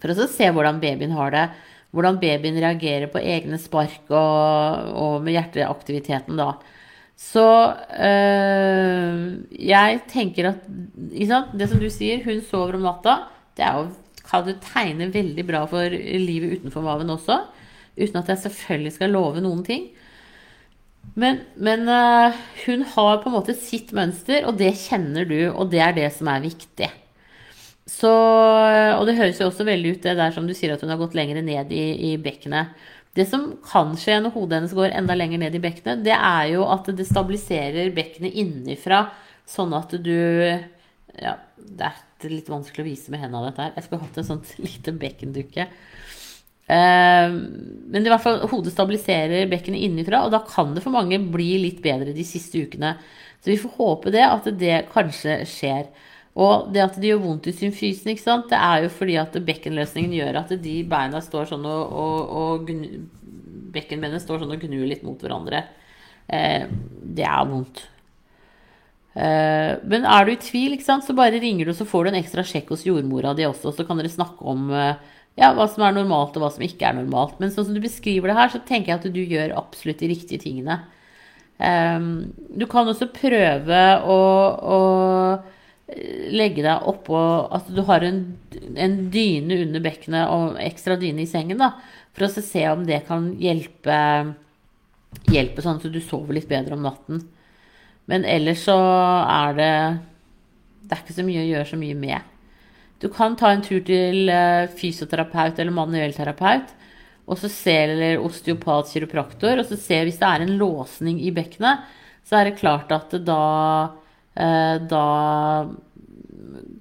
For 0.01 0.13
å 0.13 0.27
se 0.29 0.49
hvordan 0.53 0.81
babyen 0.83 1.15
har 1.17 1.31
det. 1.33 1.45
Hvordan 1.95 2.19
babyen 2.21 2.59
reagerer 2.61 3.11
på 3.11 3.21
egne 3.23 3.59
spark 3.61 4.11
og, 4.11 4.91
og 4.93 5.23
med 5.25 5.37
hjerteaktiviteten 5.37 6.37
da. 6.39 6.51
Så 7.17 7.45
øh, 7.97 9.21
jeg 9.57 10.01
tenker 10.11 10.51
at 10.51 10.67
Det 10.67 11.69
som 11.71 11.79
du 11.81 11.87
sier, 11.89 12.21
hun 12.27 12.43
sover 12.45 12.77
om 12.77 12.85
natta. 12.85 13.23
Det 13.57 13.65
er 13.65 13.79
jo, 13.79 13.87
kan 14.27 14.43
du 14.47 14.53
tegne 14.61 15.09
veldig 15.13 15.45
bra 15.47 15.63
for 15.69 15.93
livet 15.93 16.59
utenfor 16.59 16.83
maven 16.85 17.13
også. 17.13 17.39
Uten 17.97 18.19
at 18.19 18.29
jeg 18.33 18.43
selvfølgelig 18.43 18.93
skal 18.97 19.15
love 19.15 19.41
noen 19.43 19.63
ting. 19.65 19.87
Men, 21.17 21.39
men 21.55 21.87
uh, 21.87 22.35
hun 22.65 22.83
har 22.93 23.21
på 23.23 23.29
en 23.29 23.37
måte 23.37 23.55
sitt 23.57 23.93
mønster, 23.95 24.43
og 24.45 24.59
det 24.59 24.73
kjenner 24.83 25.27
du, 25.29 25.39
og 25.49 25.71
det 25.71 25.81
er 25.81 25.95
det 25.95 26.09
som 26.17 26.29
er 26.29 26.43
viktig. 26.43 26.89
Så, 27.87 28.11
og 28.11 29.05
det 29.07 29.15
høres 29.15 29.39
jo 29.39 29.47
også 29.47 29.65
veldig 29.67 29.95
ut 29.95 30.03
det 30.03 30.17
der 30.19 30.33
som 30.35 30.47
du 30.47 30.51
sier 30.57 30.73
at 30.73 30.81
hun 30.83 30.91
har 30.91 30.99
gått 30.99 31.15
lenger 31.15 31.39
ned 31.39 31.71
i, 31.71 31.85
i 32.09 32.17
bekkenet. 32.19 32.75
Det 33.17 33.25
som 33.29 33.47
kan 33.65 33.95
skje 33.97 34.19
når 34.21 34.35
hodet 34.35 34.59
hennes 34.59 34.75
går 34.77 34.91
enda 34.93 35.15
lenger 35.17 35.39
ned 35.41 35.55
i 35.55 35.61
bekkenet, 35.63 36.03
det 36.05 36.13
er 36.13 36.51
jo 36.51 36.67
at 36.69 36.91
det 36.93 37.07
stabiliserer 37.07 37.95
bekkenet 37.95 38.35
innenfra, 38.37 39.07
sånn 39.47 39.73
at 39.77 39.95
du 40.03 40.17
Ja, 41.17 41.31
det 42.17 42.29
er 42.29 42.35
litt 42.35 42.51
vanskelig 42.51 42.83
å 42.83 42.87
vise 42.87 43.13
med 43.13 43.21
hendene 43.21 43.49
dette 43.49 43.63
her. 43.63 43.75
Jeg 43.77 43.87
skulle 43.87 44.03
hatt 44.05 44.19
en 44.21 44.29
sånn 44.31 44.43
lite 44.67 44.93
bekkendukke. 45.03 45.67
Eh, 46.67 47.29
men 47.31 48.03
i 48.03 48.11
hvert 48.11 48.23
fall 48.23 48.41
hodet 48.51 48.73
stabiliserer 48.73 49.47
bekkenet 49.51 49.85
innenfra, 49.87 50.25
og 50.25 50.33
da 50.33 50.41
kan 50.47 50.73
det 50.75 50.83
for 50.83 50.95
mange 50.95 51.19
bli 51.31 51.53
litt 51.63 51.79
bedre 51.85 52.15
de 52.15 52.25
siste 52.27 52.65
ukene. 52.65 52.95
Så 53.39 53.53
vi 53.53 53.59
får 53.61 53.77
håpe 53.77 54.13
det, 54.13 54.25
at 54.25 54.49
det 54.59 54.83
kanskje 54.91 55.39
skjer. 55.47 55.87
Og 56.37 56.69
det 56.73 56.83
at 56.83 56.97
det 57.01 57.09
gjør 57.09 57.23
vondt 57.23 57.47
i 57.49 57.55
symfysen, 57.55 58.11
ikke 58.13 58.25
sant? 58.25 58.49
det 58.51 58.59
er 58.61 58.83
jo 58.85 58.93
fordi 58.93 59.15
at 59.17 59.37
bekkenløsningen 59.45 60.13
gjør 60.19 60.41
at 60.43 60.51
de 60.61 60.75
beina 60.89 61.21
står 61.23 61.49
sånn 61.49 61.65
og, 61.65 61.95
og, 61.97 62.35
og 62.41 62.73
bekkenbenene 63.73 64.21
står 64.21 64.43
sånn 64.43 64.53
og 64.53 64.65
gnur 64.67 64.85
litt 64.89 65.05
mot 65.05 65.21
hverandre. 65.21 65.63
Eh, 66.27 66.67
det 67.17 67.25
er 67.25 67.47
vondt. 67.49 67.87
Eh, 69.17 69.71
men 69.89 70.05
er 70.05 70.27
du 70.27 70.33
i 70.35 70.41
tvil, 70.41 70.75
så 70.85 71.15
bare 71.17 71.39
ringer 71.41 71.65
du, 71.65 71.73
så 71.73 71.87
får 71.89 72.05
du 72.05 72.11
en 72.11 72.19
ekstra 72.19 72.43
sjekk 72.45 72.69
hos 72.75 72.85
jordmora 72.85 73.33
di 73.37 73.47
også. 73.47 73.73
Så 73.73 73.85
kan 73.87 73.97
dere 73.97 74.13
snakke 74.13 74.45
om 74.45 74.69
eh, 74.69 74.99
ja, 75.39 75.51
hva 75.57 75.65
som 75.71 75.85
er 75.87 75.95
normalt, 75.95 76.37
og 76.37 76.45
hva 76.45 76.51
som 76.53 76.65
ikke 76.65 76.89
er 76.89 76.99
normalt. 76.99 77.39
Men 77.41 77.53
sånn 77.53 77.69
som 77.69 77.77
du 77.77 77.81
beskriver 77.83 78.29
det 78.29 78.37
her, 78.37 78.53
så 78.53 78.61
tenker 78.61 78.93
jeg 78.93 79.01
at 79.01 79.13
du 79.15 79.21
gjør 79.23 79.57
absolutt 79.57 80.03
de 80.03 80.11
riktige 80.13 80.43
tingene. 80.45 80.81
Eh, 81.57 82.09
du 82.61 82.67
kan 82.69 82.89
også 82.89 83.09
prøve 83.15 83.83
å, 84.05 84.19
å 84.77 84.81
legge 85.87 86.61
deg 86.65 86.83
oppå 86.91 87.19
At 87.55 87.69
du 87.71 87.79
har 87.87 88.03
en, 88.03 88.19
en, 88.75 88.97
dyne 89.09 89.61
under 89.63 89.81
bekkenet 89.81 90.33
og 90.33 90.59
ekstra 90.61 90.97
dyne 90.99 91.23
i 91.23 91.29
sengen, 91.29 91.63
da, 91.63 91.73
for 92.13 92.27
å 92.27 92.43
se 92.43 92.65
om 92.69 92.83
det 92.85 93.05
kan 93.07 93.31
hjelpe, 93.41 93.97
hjelpe 95.31 95.63
sånn 95.63 95.79
at 95.79 95.89
du 95.89 96.01
sover 96.03 96.37
litt 96.37 96.49
bedre 96.51 96.77
om 96.77 96.85
natten. 96.85 97.23
Men 98.07 98.25
ellers 98.25 98.63
så 98.67 98.77
er 98.77 99.57
det 99.57 99.73
Det 100.87 100.95
er 100.95 101.03
ikke 101.03 101.17
så 101.17 101.27
mye 101.27 101.43
å 101.43 101.49
gjøre 101.49 101.67
så 101.67 101.77
mye 101.79 101.95
med. 101.99 102.33
Du 103.03 103.09
kan 103.13 103.35
ta 103.37 103.51
en 103.51 103.61
tur 103.61 103.81
til 103.85 104.29
eh, 104.31 104.69
fysioterapeut 104.79 105.59
eller 105.59 105.75
manuellterapeut, 105.75 106.71
og 107.27 107.37
så 107.37 107.49
se, 107.51 107.75
eller 107.91 108.23
osteopat, 108.23 108.89
kiropraktor, 108.93 109.59
og 109.59 109.67
så 109.67 109.75
se 109.77 109.99
hvis 110.07 110.19
det 110.21 110.29
er 110.29 110.45
en 110.45 110.55
låsning 110.57 111.19
i 111.19 111.33
bekkenet, 111.35 111.83
så 112.23 112.39
er 112.39 112.47
det 112.47 112.59
klart 112.61 112.93
at 112.95 113.11
da 113.27 113.43
Eh, 114.37 114.81
da 114.85 115.05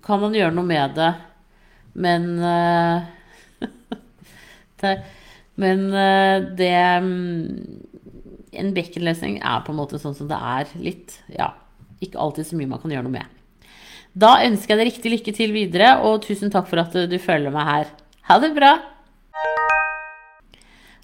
kan 0.04 0.20
man 0.20 0.34
gjøre 0.36 0.52
noe 0.56 0.68
med 0.68 0.96
det. 0.98 1.12
Men 1.96 2.26
eh, 2.44 2.98
Men 5.56 5.86
det 6.58 6.72
mm, 7.00 7.95
En 8.58 8.72
bekkenløsning 8.76 9.38
er 9.40 9.62
på 9.64 9.72
en 9.74 9.80
måte 9.80 10.00
sånn 10.02 10.16
som 10.16 10.28
det 10.30 10.38
er 10.38 10.72
litt. 10.80 11.18
Ja, 11.32 11.52
ikke 12.00 12.20
alltid 12.22 12.48
så 12.48 12.58
mye 12.58 12.70
man 12.70 12.82
kan 12.82 12.92
gjøre 12.94 13.06
noe 13.08 13.18
med. 13.18 13.32
Da 14.16 14.38
ønsker 14.46 14.72
jeg 14.72 14.80
deg 14.80 14.90
riktig 14.90 15.12
lykke 15.12 15.32
til 15.36 15.52
videre, 15.52 15.94
og 16.08 16.22
tusen 16.24 16.52
takk 16.52 16.70
for 16.70 16.80
at 16.80 16.94
du 17.10 17.16
følger 17.20 17.52
meg 17.52 17.68
her. 17.68 17.90
Ha 18.30 18.38
det 18.40 18.54
bra! 18.56 18.74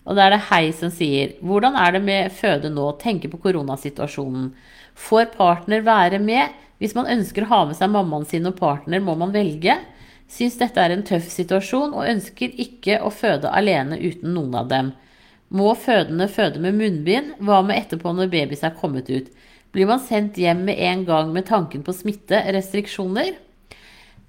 Og 0.02 0.16
da 0.18 0.24
er 0.24 0.34
det 0.34 0.46
Hei 0.48 0.72
som 0.74 0.90
sier 0.90 1.36
Hvordan 1.46 1.76
er 1.78 1.92
det 1.94 2.00
med 2.02 2.32
føde 2.34 2.72
nå? 2.72 2.88
Tenke 2.98 3.30
på 3.30 3.38
koronasituasjonen. 3.44 4.48
Får 4.98 5.30
partner 5.36 5.84
være 5.86 6.18
med? 6.22 6.56
Hvis 6.82 6.96
man 6.98 7.06
ønsker 7.06 7.46
å 7.46 7.50
ha 7.52 7.60
med 7.68 7.78
seg 7.78 7.92
mammaen 7.92 8.26
sin 8.26 8.48
og 8.48 8.56
partner, 8.58 8.98
må 8.98 9.14
man 9.14 9.30
velge. 9.34 9.76
Syns 10.32 10.56
dette 10.58 10.82
er 10.82 10.94
en 10.94 11.04
tøff 11.06 11.28
situasjon 11.30 11.92
og 11.94 12.08
ønsker 12.08 12.56
ikke 12.64 12.98
å 13.04 13.12
føde 13.14 13.52
alene 13.52 14.00
uten 14.00 14.32
noen 14.34 14.56
av 14.58 14.72
dem. 14.72 14.90
Må 15.52 15.74
fødende 15.76 16.28
føde 16.32 16.60
med 16.64 16.78
munnbind? 16.78 17.34
Hva 17.44 17.60
med 17.66 17.76
etterpå 17.76 18.14
når 18.16 18.30
babys 18.32 18.64
er 18.64 18.76
kommet 18.78 19.10
ut? 19.12 19.28
Blir 19.72 19.88
man 19.88 20.00
sendt 20.04 20.40
hjem 20.40 20.64
med 20.68 20.80
en 20.80 21.04
gang 21.08 21.32
med 21.34 21.46
tanken 21.48 21.84
på 21.84 21.94
smitte? 21.96 22.40
Restriksjoner? 22.56 23.34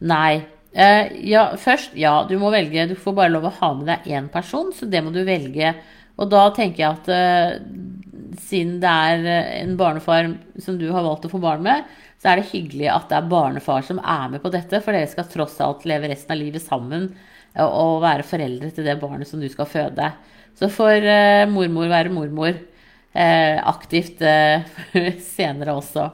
Nei. 0.04 0.44
Eh, 0.74 1.12
ja, 1.30 1.46
først, 1.60 1.96
ja, 2.00 2.16
du 2.28 2.36
må 2.42 2.52
velge. 2.52 2.90
Du 2.92 2.96
får 3.00 3.16
bare 3.16 3.32
lov 3.32 3.48
å 3.48 3.56
ha 3.62 3.72
med 3.78 3.88
deg 3.92 4.08
én 4.12 4.30
person, 4.34 4.72
så 4.76 4.88
det 4.90 5.04
må 5.06 5.14
du 5.16 5.22
velge. 5.28 5.74
Og 6.20 6.30
da 6.32 6.48
tenker 6.56 6.84
jeg 6.84 6.98
at 6.98 7.12
eh, 7.14 8.40
siden 8.44 8.80
det 8.84 8.90
er 8.90 9.28
eh, 9.28 9.52
en 9.62 9.78
barnefar 9.80 10.34
som 10.64 10.80
du 10.80 10.90
har 10.92 11.06
valgt 11.06 11.30
å 11.30 11.32
få 11.32 11.42
barn 11.44 11.64
med, 11.66 11.88
så 12.20 12.32
er 12.32 12.40
det 12.40 12.52
hyggelig 12.52 12.90
at 12.92 13.08
det 13.12 13.20
er 13.20 13.32
barnefar 13.32 13.86
som 13.86 14.00
er 14.00 14.32
med 14.34 14.44
på 14.44 14.52
dette, 14.52 14.80
for 14.84 14.96
dere 14.96 15.12
skal 15.12 15.28
tross 15.32 15.60
alt 15.64 15.88
leve 15.88 16.12
resten 16.12 16.36
av 16.36 16.40
livet 16.40 16.64
sammen 16.64 17.14
eh, 17.56 17.66
og 17.66 18.02
være 18.04 18.28
foreldre 18.28 18.72
til 18.74 18.88
det 18.88 19.00
barnet 19.02 19.30
som 19.30 19.42
du 19.42 19.50
skal 19.52 19.70
føde. 19.70 20.12
Så 20.60 20.70
får 20.72 21.10
eh, 21.10 21.46
mormor 21.50 21.90
være 21.92 22.14
mormor 22.14 22.54
eh, 22.54 23.58
aktivt 23.58 24.22
eh, 24.22 24.66
senere 25.36 25.78
også. 25.80 26.10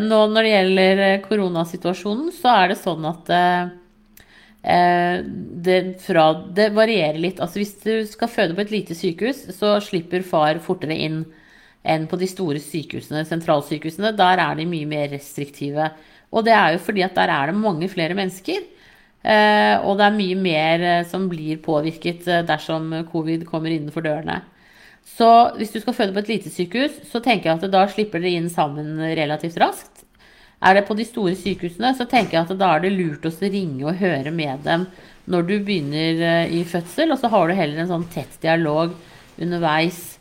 nå 0.00 0.18
når 0.28 0.42
det 0.44 0.50
gjelder 0.50 1.06
koronasituasjonen, 1.24 2.28
så 2.36 2.52
er 2.64 2.72
det 2.72 2.82
sånn 2.82 3.06
at 3.08 3.32
Eh, 4.64 5.24
det, 5.64 6.00
fra, 6.00 6.32
det, 6.56 6.70
varierer 6.72 7.20
litt. 7.20 7.40
Altså 7.40 7.60
hvis 7.60 7.74
du 7.82 7.92
skal 8.08 8.30
føde 8.32 8.56
på 8.56 8.64
et 8.64 8.72
lite 8.72 8.96
sykehus, 8.96 9.42
så 9.58 9.76
slipper 9.84 10.24
far 10.24 10.60
fortere 10.64 10.96
inn 10.96 11.24
enn 11.84 12.06
på 12.08 12.16
de 12.16 12.24
store 12.24 12.62
sykehusene, 12.64 13.26
sentralsykehusene. 13.28 14.14
Der 14.16 14.40
er 14.40 14.56
de 14.56 14.64
mye 14.68 14.88
mer 14.88 15.10
restriktive. 15.12 15.90
Og 16.32 16.46
det 16.46 16.54
er 16.56 16.74
jo 16.74 16.84
fordi 16.86 17.04
at 17.04 17.16
der 17.18 17.28
er 17.28 17.52
det 17.52 17.60
mange 17.60 17.90
flere 17.92 18.16
mennesker. 18.16 18.64
Eh, 19.24 19.76
og 19.80 19.96
det 19.98 20.06
er 20.06 20.18
mye 20.18 20.36
mer 20.36 20.84
eh, 20.84 21.06
som 21.08 21.28
blir 21.30 21.62
påvirket 21.64 22.26
dersom 22.48 22.92
covid 23.10 23.46
kommer 23.48 23.72
innenfor 23.72 24.04
dørene. 24.04 24.42
Så 25.04 25.28
hvis 25.58 25.72
du 25.72 25.80
skal 25.80 25.96
føde 25.96 26.14
på 26.14 26.22
et 26.24 26.32
lite 26.32 26.52
sykehus, 26.52 26.96
så 27.10 27.20
tenker 27.24 27.50
jeg 27.50 27.60
at 27.60 27.72
da 27.72 27.84
slipper 27.88 28.22
dere 28.22 28.40
inn 28.40 28.50
sammen 28.52 28.96
relativt 29.16 29.60
raskt. 29.60 30.04
Er 30.64 30.78
det 30.78 30.86
på 30.88 30.96
de 30.96 31.04
store 31.04 31.34
sykehusene, 31.36 31.90
så 31.96 32.06
tenker 32.08 32.38
jeg 32.38 32.46
at 32.46 32.58
da 32.60 32.70
er 32.74 32.84
det 32.84 32.94
lurt 32.94 33.26
å 33.28 33.32
ringe 33.42 33.84
og 33.84 33.98
høre 34.00 34.32
med 34.32 34.64
dem 34.64 34.86
når 35.30 35.46
du 35.48 35.54
begynner 35.64 36.20
eh, 36.20 36.52
i 36.52 36.64
fødsel, 36.68 37.12
og 37.12 37.20
så 37.20 37.30
har 37.32 37.48
du 37.48 37.56
heller 37.56 37.82
en 37.82 37.90
sånn 37.90 38.08
tett 38.12 38.36
dialog 38.42 38.92
underveis 39.40 40.18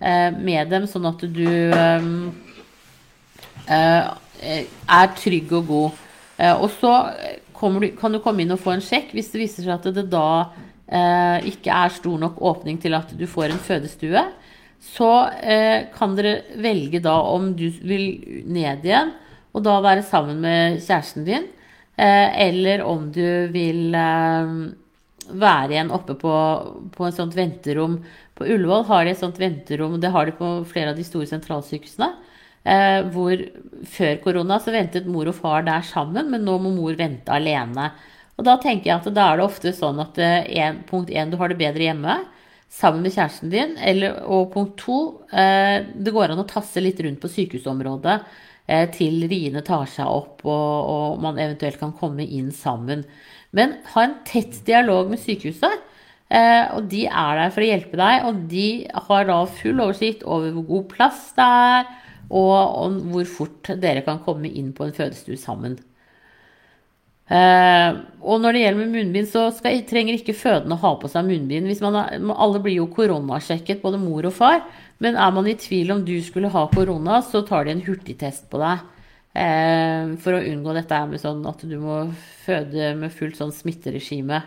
eh, 0.00 0.32
med 0.32 0.72
dem, 0.72 0.86
sånn 0.88 1.08
at 1.08 1.24
du 1.24 1.48
eh, 1.76 2.06
er 3.68 5.12
trygg 5.20 5.52
og 5.58 5.70
god. 5.72 6.02
Og 6.60 6.68
så 6.76 6.92
du, 7.60 7.88
kan 7.98 8.14
du 8.14 8.20
komme 8.22 8.44
inn 8.44 8.54
og 8.54 8.62
få 8.62 8.76
en 8.76 8.84
sjekk 8.84 9.14
hvis 9.16 9.32
det 9.32 9.42
viser 9.42 9.66
seg 9.66 9.74
at 9.76 9.90
det 9.96 10.08
da 10.12 10.28
ikke 10.86 11.74
er 11.74 11.90
stor 11.90 12.20
nok 12.22 12.36
åpning 12.46 12.76
til 12.78 12.94
at 12.94 13.10
du 13.18 13.24
får 13.26 13.50
en 13.50 13.58
fødestue. 13.58 14.20
Så 14.78 15.08
kan 15.96 16.14
dere 16.14 16.60
velge 16.62 17.00
da 17.02 17.16
om 17.26 17.48
du 17.58 17.64
vil 17.82 18.04
ned 18.46 18.86
igjen 18.86 19.10
og 19.56 19.64
da 19.64 19.78
være 19.82 20.04
sammen 20.04 20.42
med 20.44 20.80
kjæresten 20.84 21.24
din. 21.26 21.48
Eh, 21.96 22.28
eller 22.48 22.84
om 22.84 23.08
du 23.12 23.48
vil 23.54 23.94
eh, 23.96 24.50
være 25.32 25.72
igjen 25.72 25.92
oppe 25.96 26.16
på, 26.20 26.34
på 26.92 27.06
et 27.08 27.16
sånt 27.16 27.36
venterom. 27.36 28.02
På 28.36 28.44
Ullevål 28.44 28.84
har 28.90 29.06
de 29.06 29.14
et 29.14 29.22
sånt 29.22 29.40
venterom, 29.40 29.96
det 30.00 30.12
har 30.12 30.28
de 30.28 30.36
på 30.36 30.50
flere 30.68 30.92
av 30.92 30.98
de 30.98 31.06
store 31.06 31.28
sentralsykehusene. 31.30 32.10
Eh, 32.66 33.00
hvor 33.14 33.42
før 33.86 34.16
korona 34.24 34.58
så 34.62 34.74
ventet 34.74 35.06
mor 35.06 35.28
og 35.30 35.36
far 35.38 35.66
der 35.66 35.84
sammen, 35.86 36.32
men 36.32 36.42
nå 36.46 36.56
må 36.62 36.72
mor 36.74 36.96
vente 36.98 37.30
alene. 37.32 37.90
Og 38.36 38.44
da 38.48 38.56
tenker 38.60 38.90
jeg 38.90 38.96
at 38.98 39.12
da 39.14 39.28
er 39.30 39.38
det 39.38 39.46
ofte 39.46 39.72
sånn 39.72 40.00
at 40.02 40.18
en, 40.20 40.82
punkt 40.88 41.12
én, 41.14 41.30
du 41.30 41.38
har 41.40 41.52
det 41.52 41.60
bedre 41.60 41.86
hjemme 41.86 42.18
sammen 42.72 43.06
med 43.06 43.14
kjæresten 43.14 43.52
din. 43.52 43.76
Eller, 43.78 44.18
og 44.26 44.50
punkt 44.52 44.74
to, 44.82 44.98
det 45.30 46.12
går 46.12 46.34
an 46.34 46.42
å 46.42 46.48
tasse 46.50 46.82
litt 46.82 47.00
rundt 47.00 47.22
på 47.22 47.30
sykehusområdet 47.32 48.18
Eh, 48.66 48.88
til 48.90 49.22
riene 49.30 49.62
tar 49.62 49.86
seg 49.86 50.08
opp 50.10 50.40
og, 50.42 50.70
og, 50.90 51.20
man 51.22 51.36
eventuelt 51.38 51.78
kan 51.78 51.92
komme 51.94 52.24
inn 52.26 52.50
sammen. 52.50 53.04
Men 53.54 53.76
ha 53.92 54.02
en 54.02 54.16
tett 54.26 54.58
dialog 54.66 55.12
med 55.12 55.22
sykehuset. 55.22 55.84
Eh, 56.26 56.64
og 56.74 56.88
de 56.90 57.04
er 57.06 57.38
der 57.38 57.52
for 57.54 57.62
å 57.62 57.68
hjelpe 57.68 58.00
deg, 58.00 58.26
og 58.26 58.40
de 58.50 58.66
har 59.06 59.28
da 59.28 59.38
full 59.60 59.78
oversikt 59.84 60.26
over 60.26 60.50
hvor 60.56 60.66
god 60.72 60.88
plass 60.96 61.20
det 61.36 61.46
er, 61.46 61.92
og, 62.30 62.54
om 62.86 62.96
hvor 63.12 63.28
fort 63.30 63.74
dere 63.82 64.02
kan 64.06 64.22
komme 64.24 64.50
inn 64.50 64.72
på 64.74 64.86
en 64.86 64.96
fødestue 64.96 65.38
sammen. 65.40 65.78
Eh, 67.26 67.96
og 68.22 68.38
når 68.38 68.54
det 68.54 68.60
gjelder 68.62 68.78
med 68.84 68.92
munnbind, 68.94 69.28
så 69.30 69.48
skal, 69.54 69.80
trenger 69.88 70.14
ikke 70.14 70.36
fødende 70.36 70.78
ha 70.78 70.92
på 71.00 71.10
seg 71.10 71.26
munnbind. 71.26 71.70
Er, 71.74 72.18
alle 72.36 72.62
blir 72.62 72.78
jo 72.78 72.90
koronasjekket, 72.92 73.82
både 73.82 74.00
mor 74.02 74.28
og 74.28 74.36
far. 74.36 74.60
Men 75.02 75.18
er 75.18 75.32
man 75.34 75.48
i 75.50 75.56
tvil 75.58 75.90
om 75.92 76.04
du 76.06 76.14
skulle 76.24 76.52
ha 76.54 76.66
korona, 76.72 77.20
så 77.26 77.42
tar 77.46 77.66
de 77.66 77.74
en 77.74 77.86
hurtigtest 77.86 78.46
på 78.52 78.62
deg. 78.62 78.84
Eh, 79.36 80.14
for 80.22 80.36
å 80.36 80.44
unngå 80.52 80.76
dette 80.76 81.00
med 81.10 81.20
sånn 81.20 81.42
at 81.50 81.64
du 81.66 81.76
må 81.82 82.04
føde 82.46 82.94
med 82.96 83.14
fullt 83.14 83.40
sånn 83.40 83.54
smitteregime. 83.54 84.44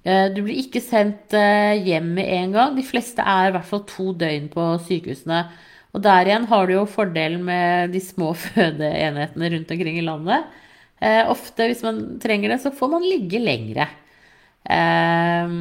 Eh, 0.00 0.30
du 0.32 0.40
blir 0.40 0.56
ikke 0.56 0.80
sendt 0.82 1.36
hjem 1.36 2.14
med 2.16 2.32
en 2.40 2.56
gang. 2.56 2.78
De 2.78 2.86
fleste 2.86 3.20
er 3.20 3.50
i 3.50 3.56
hvert 3.58 3.68
fall 3.68 3.84
to 3.88 4.14
døgn 4.16 4.48
på 4.52 4.72
sykehusene. 4.88 5.44
Og 5.90 6.02
der 6.04 6.28
igjen 6.28 6.46
har 6.50 6.68
du 6.68 6.76
jo 6.76 6.84
fordelen 6.88 7.42
med 7.46 7.94
de 7.94 8.02
små 8.04 8.32
fødeenhetene 8.46 9.50
rundt 9.56 9.74
omkring 9.74 9.98
i 9.98 10.06
landet. 10.06 10.46
Eh, 11.00 11.24
ofte 11.32 11.66
hvis 11.70 11.82
man 11.86 12.02
trenger 12.22 12.54
det, 12.54 12.60
så 12.62 12.72
får 12.76 12.92
man 12.94 13.06
ligge 13.06 13.40
lengre. 13.42 13.88
Eh, 14.70 15.54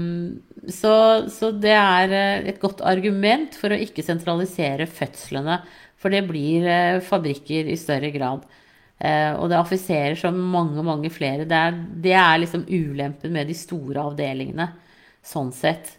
så, 0.75 0.93
så, 1.31 1.51
det 1.55 1.75
er 1.75 2.15
eh, 2.15 2.47
et 2.51 2.61
godt 2.61 2.83
argument 2.85 3.55
for 3.57 3.73
å 3.73 3.81
ikke 3.87 4.05
sentralisere 4.05 4.89
fødslene. 4.89 5.61
For 5.99 6.13
det 6.13 6.25
blir 6.29 6.67
eh, 6.69 7.03
fabrikker 7.03 7.71
i 7.71 7.77
større 7.79 8.11
grad. 8.13 8.45
Eh, 8.99 9.31
og 9.39 9.47
det 9.51 9.59
affiserer 9.59 10.17
så 10.19 10.31
mange, 10.35 10.83
mange 10.83 11.11
flere. 11.13 11.47
Det 11.47 11.55
er, 11.57 11.79
det 12.03 12.15
er 12.19 12.43
liksom 12.43 12.67
ulempen 12.67 13.33
med 13.35 13.47
de 13.49 13.55
store 13.57 14.03
avdelingene, 14.11 14.69
sånn 15.25 15.53
sett. 15.55 15.95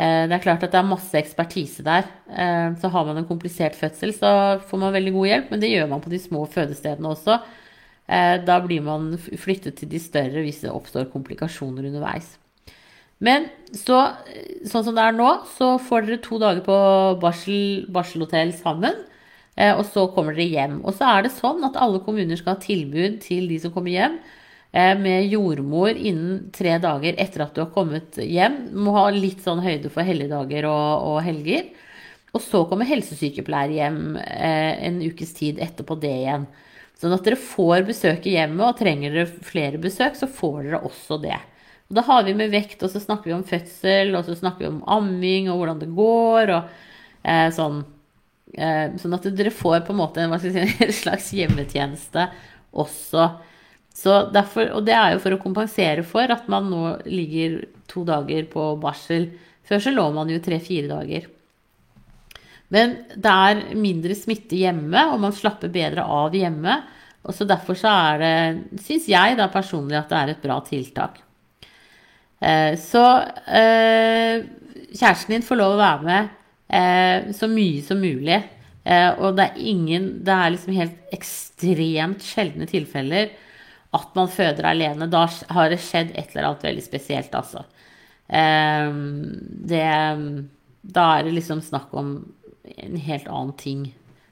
Eh, 0.00 0.24
det 0.30 0.36
er 0.36 0.44
klart 0.44 0.62
at 0.64 0.72
det 0.72 0.78
er 0.80 0.88
masse 0.88 1.16
ekspertise 1.18 1.84
der. 1.84 2.06
Eh, 2.30 2.72
så 2.80 2.88
har 2.92 3.04
man 3.04 3.18
en 3.20 3.28
komplisert 3.28 3.76
fødsel, 3.76 4.14
så 4.16 4.60
får 4.70 4.80
man 4.80 4.94
veldig 4.94 5.12
god 5.16 5.26
hjelp, 5.28 5.50
men 5.50 5.60
det 5.60 5.72
gjør 5.74 5.90
man 5.90 6.00
på 6.00 6.12
de 6.12 6.20
små 6.22 6.46
fødestedene 6.48 7.10
også. 7.10 7.40
Eh, 8.08 8.36
da 8.46 8.58
blir 8.64 8.80
man 8.86 9.12
flyttet 9.18 9.76
til 9.76 9.90
de 9.90 10.00
større 10.00 10.44
hvis 10.46 10.62
det 10.64 10.72
oppstår 10.72 11.10
komplikasjoner 11.12 11.90
underveis. 11.90 12.38
Men 13.20 13.50
så, 13.76 14.00
sånn 14.64 14.86
som 14.86 14.96
det 14.96 15.04
er 15.04 15.12
nå, 15.12 15.28
så 15.58 15.74
får 15.76 16.06
dere 16.06 16.22
to 16.24 16.38
dager 16.40 16.64
på 16.64 16.76
barsel, 17.20 17.84
barselhotell 17.92 18.54
sammen. 18.56 18.96
Og 19.60 19.82
så 19.84 20.06
kommer 20.14 20.32
dere 20.32 20.46
hjem. 20.48 20.78
Og 20.88 20.94
så 20.96 21.04
er 21.04 21.26
det 21.26 21.34
sånn 21.34 21.60
at 21.66 21.76
alle 21.76 22.00
kommuner 22.00 22.38
skal 22.38 22.54
ha 22.54 22.62
tilbud 22.62 23.18
til 23.20 23.50
de 23.50 23.58
som 23.60 23.74
kommer 23.74 23.92
hjem 23.92 24.14
med 24.72 25.26
jordmor 25.26 25.90
innen 25.90 26.44
tre 26.54 26.76
dager 26.78 27.16
etter 27.18 27.42
at 27.42 27.56
du 27.56 27.64
har 27.64 27.72
kommet 27.74 28.20
hjem. 28.22 28.60
Du 28.70 28.76
må 28.86 28.94
ha 28.94 29.08
litt 29.10 29.42
sånn 29.42 29.62
høyde 29.64 29.90
for 29.90 30.06
helligdager 30.06 30.68
og, 30.70 31.08
og 31.10 31.16
helger. 31.26 31.72
Og 32.30 32.42
så 32.44 32.62
kommer 32.70 32.86
helsesykepleier 32.86 33.72
hjem 33.74 34.02
eh, 34.20 34.74
en 34.86 35.00
ukes 35.02 35.32
tid 35.34 35.58
etterpå 35.62 35.96
det 35.98 36.12
igjen. 36.20 36.46
Sånn 37.00 37.14
at 37.16 37.24
dere 37.26 37.38
får 37.40 37.86
besøk 37.88 38.26
i 38.28 38.36
hjemmet, 38.36 38.62
og 38.66 38.78
trenger 38.78 39.14
dere 39.14 39.46
flere 39.46 39.80
besøk, 39.80 40.18
så 40.18 40.28
får 40.30 40.58
dere 40.66 40.82
også 40.86 41.18
det. 41.22 41.38
Og 41.88 41.96
da 41.98 42.04
har 42.06 42.26
vi 42.26 42.36
med 42.38 42.52
vekt, 42.52 42.82
og 42.84 42.92
så 42.92 43.02
snakker 43.02 43.30
vi 43.30 43.34
om 43.34 43.46
fødsel, 43.46 44.12
og 44.14 44.26
så 44.28 44.36
snakker 44.38 44.66
vi 44.66 44.70
om 44.70 44.82
amming 44.98 45.48
og 45.50 45.62
hvordan 45.62 45.80
det 45.80 45.88
går, 45.96 46.52
og 46.54 47.24
eh, 47.24 47.48
sånn. 47.56 47.82
Eh, 48.50 48.86
sånn 49.00 49.14
at 49.16 49.26
dere 49.38 49.52
får 49.54 49.84
på 49.86 49.94
en 49.94 50.00
måte 50.02 50.22
en, 50.22 50.36
si, 50.42 50.52
en 50.86 50.94
slags 50.94 51.32
hjemmetjeneste 51.34 52.28
også. 52.70 53.26
Derfor, 54.32 54.70
og 54.78 54.86
det 54.86 54.94
er 54.96 55.14
jo 55.14 55.20
for 55.22 55.34
å 55.34 55.42
kompensere 55.42 56.04
for 56.06 56.30
at 56.32 56.46
man 56.48 56.70
nå 56.70 56.84
ligger 57.10 57.58
to 57.90 58.04
dager 58.08 58.46
på 58.48 58.72
barsel. 58.80 59.28
Før 59.66 59.82
så 59.82 59.92
lå 59.92 60.06
man 60.14 60.30
jo 60.30 60.40
tre-fire 60.42 60.88
dager. 60.88 61.26
Men 62.70 62.94
det 63.18 63.34
er 63.50 63.64
mindre 63.74 64.14
smitte 64.14 64.58
hjemme, 64.58 65.08
og 65.10 65.18
man 65.24 65.34
slapper 65.34 65.72
bedre 65.74 66.06
av 66.06 66.34
hjemme. 66.38 66.76
Og 67.26 67.34
så 67.36 67.44
derfor 67.48 67.76
så 67.76 67.90
er 67.90 68.22
det, 68.22 68.80
syns 68.86 69.08
jeg 69.10 69.36
da 69.36 69.50
personlig, 69.52 69.98
at 69.98 70.08
det 70.12 70.20
er 70.20 70.32
et 70.32 70.44
bra 70.44 70.60
tiltak. 70.64 71.18
Eh, 72.40 72.72
så 72.80 73.04
eh, 73.52 74.46
kjæresten 74.94 75.34
din 75.34 75.44
får 75.44 75.60
lov 75.60 75.74
å 75.74 75.82
være 75.82 76.06
med 76.06 76.30
eh, 76.72 77.28
så 77.36 77.50
mye 77.50 77.84
som 77.84 78.00
mulig. 78.00 78.40
Og 78.90 79.36
det 79.36 79.44
er 79.44 79.58
ingen 79.68 80.04
Det 80.24 80.32
er 80.32 80.52
liksom 80.54 80.72
helt 80.72 81.10
ekstremt 81.12 82.24
sjeldne 82.24 82.64
tilfeller 82.66 83.28
at 83.96 84.14
man 84.14 84.30
føder 84.30 84.68
alene. 84.70 85.08
Da 85.10 85.24
har 85.50 85.70
det 85.72 85.80
skjedd 85.82 86.12
et 86.14 86.34
eller 86.34 86.50
annet 86.50 86.66
veldig 86.68 86.84
spesielt, 86.84 87.34
altså. 87.34 87.64
Eh, 88.28 88.90
det 89.70 89.86
Da 90.80 91.06
er 91.18 91.24
det 91.26 91.34
liksom 91.36 91.60
snakk 91.60 91.92
om 91.92 92.12
en 92.64 92.96
helt 92.96 93.26
annen 93.28 93.56
ting. 93.58 93.90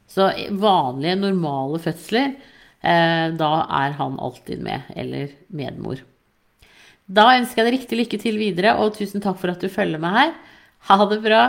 Så 0.08 0.30
vanlige, 0.50 1.18
normale 1.20 1.78
fødsler, 1.78 2.36
eh, 2.80 3.26
da 3.36 3.50
er 3.68 3.92
han 3.98 4.18
alltid 4.18 4.62
med, 4.62 4.82
eller 4.96 5.34
medmor. 5.48 6.00
Da 7.08 7.34
ønsker 7.36 7.62
jeg 7.62 7.66
deg 7.66 7.76
riktig 7.80 7.98
lykke 7.98 8.20
til 8.20 8.38
videre, 8.40 8.76
og 8.80 8.96
tusen 8.96 9.20
takk 9.20 9.38
for 9.40 9.52
at 9.52 9.60
du 9.60 9.68
følger 9.68 10.00
med 10.00 10.16
her. 10.16 10.32
Ha 10.88 11.04
det 11.10 11.20
bra! 11.24 11.42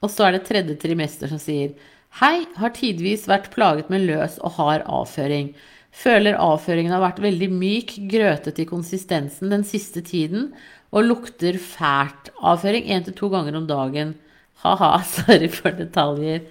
Og 0.00 0.10
så 0.12 0.28
er 0.28 0.36
det 0.36 0.46
tredje 0.46 0.76
trimester 0.78 1.28
som 1.30 1.40
sier 1.42 1.74
Hei, 2.22 2.46
har 2.56 2.72
tidvis 2.72 3.26
vært 3.28 3.50
plaget 3.52 3.90
med 3.92 4.06
løs 4.08 4.38
og 4.40 4.54
hard 4.56 4.86
avføring. 4.88 5.50
Føler 5.98 6.38
avføringen 6.38 6.92
har 6.94 7.02
vært 7.02 7.22
veldig 7.24 7.48
myk, 7.50 7.96
grøtete 8.10 8.62
i 8.62 8.68
konsistensen 8.68 9.50
den 9.50 9.64
siste 9.66 10.02
tiden 10.06 10.52
og 10.94 11.08
lukter 11.08 11.58
fælt. 11.58 12.30
Avføring 12.38 12.86
én 12.86 13.04
til 13.06 13.16
to 13.18 13.30
ganger 13.32 13.58
om 13.58 13.66
dagen. 13.66 14.14
Ha-ha, 14.62 14.92
sorry 15.16 15.50
for 15.50 15.74
detaljer. 15.74 16.44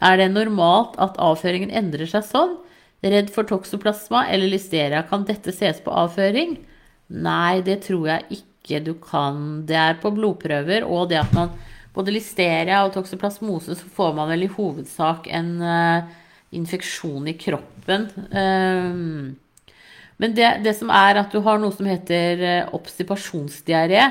Er 0.00 0.20
det 0.20 0.30
normalt 0.32 0.96
at 1.02 1.18
avføringen 1.20 1.74
endrer 1.74 2.08
seg 2.08 2.24
sånn? 2.26 2.56
Redd 3.04 3.30
for 3.34 3.46
toksoplasma 3.46 4.24
eller 4.32 4.50
listeria, 4.50 5.04
kan 5.06 5.26
dette 5.26 5.52
ses 5.54 5.82
på 5.84 5.92
avføring? 5.94 6.56
Nei, 7.08 7.60
det 7.66 7.82
tror 7.86 8.08
jeg 8.10 8.40
ikke 8.40 8.80
du 8.84 8.94
kan. 9.00 9.66
Det 9.68 9.76
er 9.78 10.00
på 10.00 10.10
blodprøver 10.16 10.86
og 10.86 11.10
det 11.12 11.20
at 11.20 11.34
man 11.36 11.52
både 11.94 12.14
listeria 12.14 12.82
og 12.86 12.94
toksoplasmose, 12.94 13.76
så 13.76 13.92
får 13.94 14.16
man 14.16 14.32
vel 14.32 14.46
i 14.46 14.50
hovedsak 14.52 15.28
en 15.34 15.54
uh, 15.62 16.18
infeksjon 16.54 17.28
i 17.28 17.36
kroppen. 17.38 18.08
Um, 18.32 19.36
men 20.18 20.34
det, 20.34 20.48
det, 20.64 20.74
som 20.78 20.90
er 20.94 21.20
at 21.20 21.34
du 21.34 21.42
har 21.44 21.60
noe 21.60 21.74
som 21.74 21.88
heter 21.88 22.42
uh, 22.42 22.72
obstipasjonsdiaré. 22.78 24.08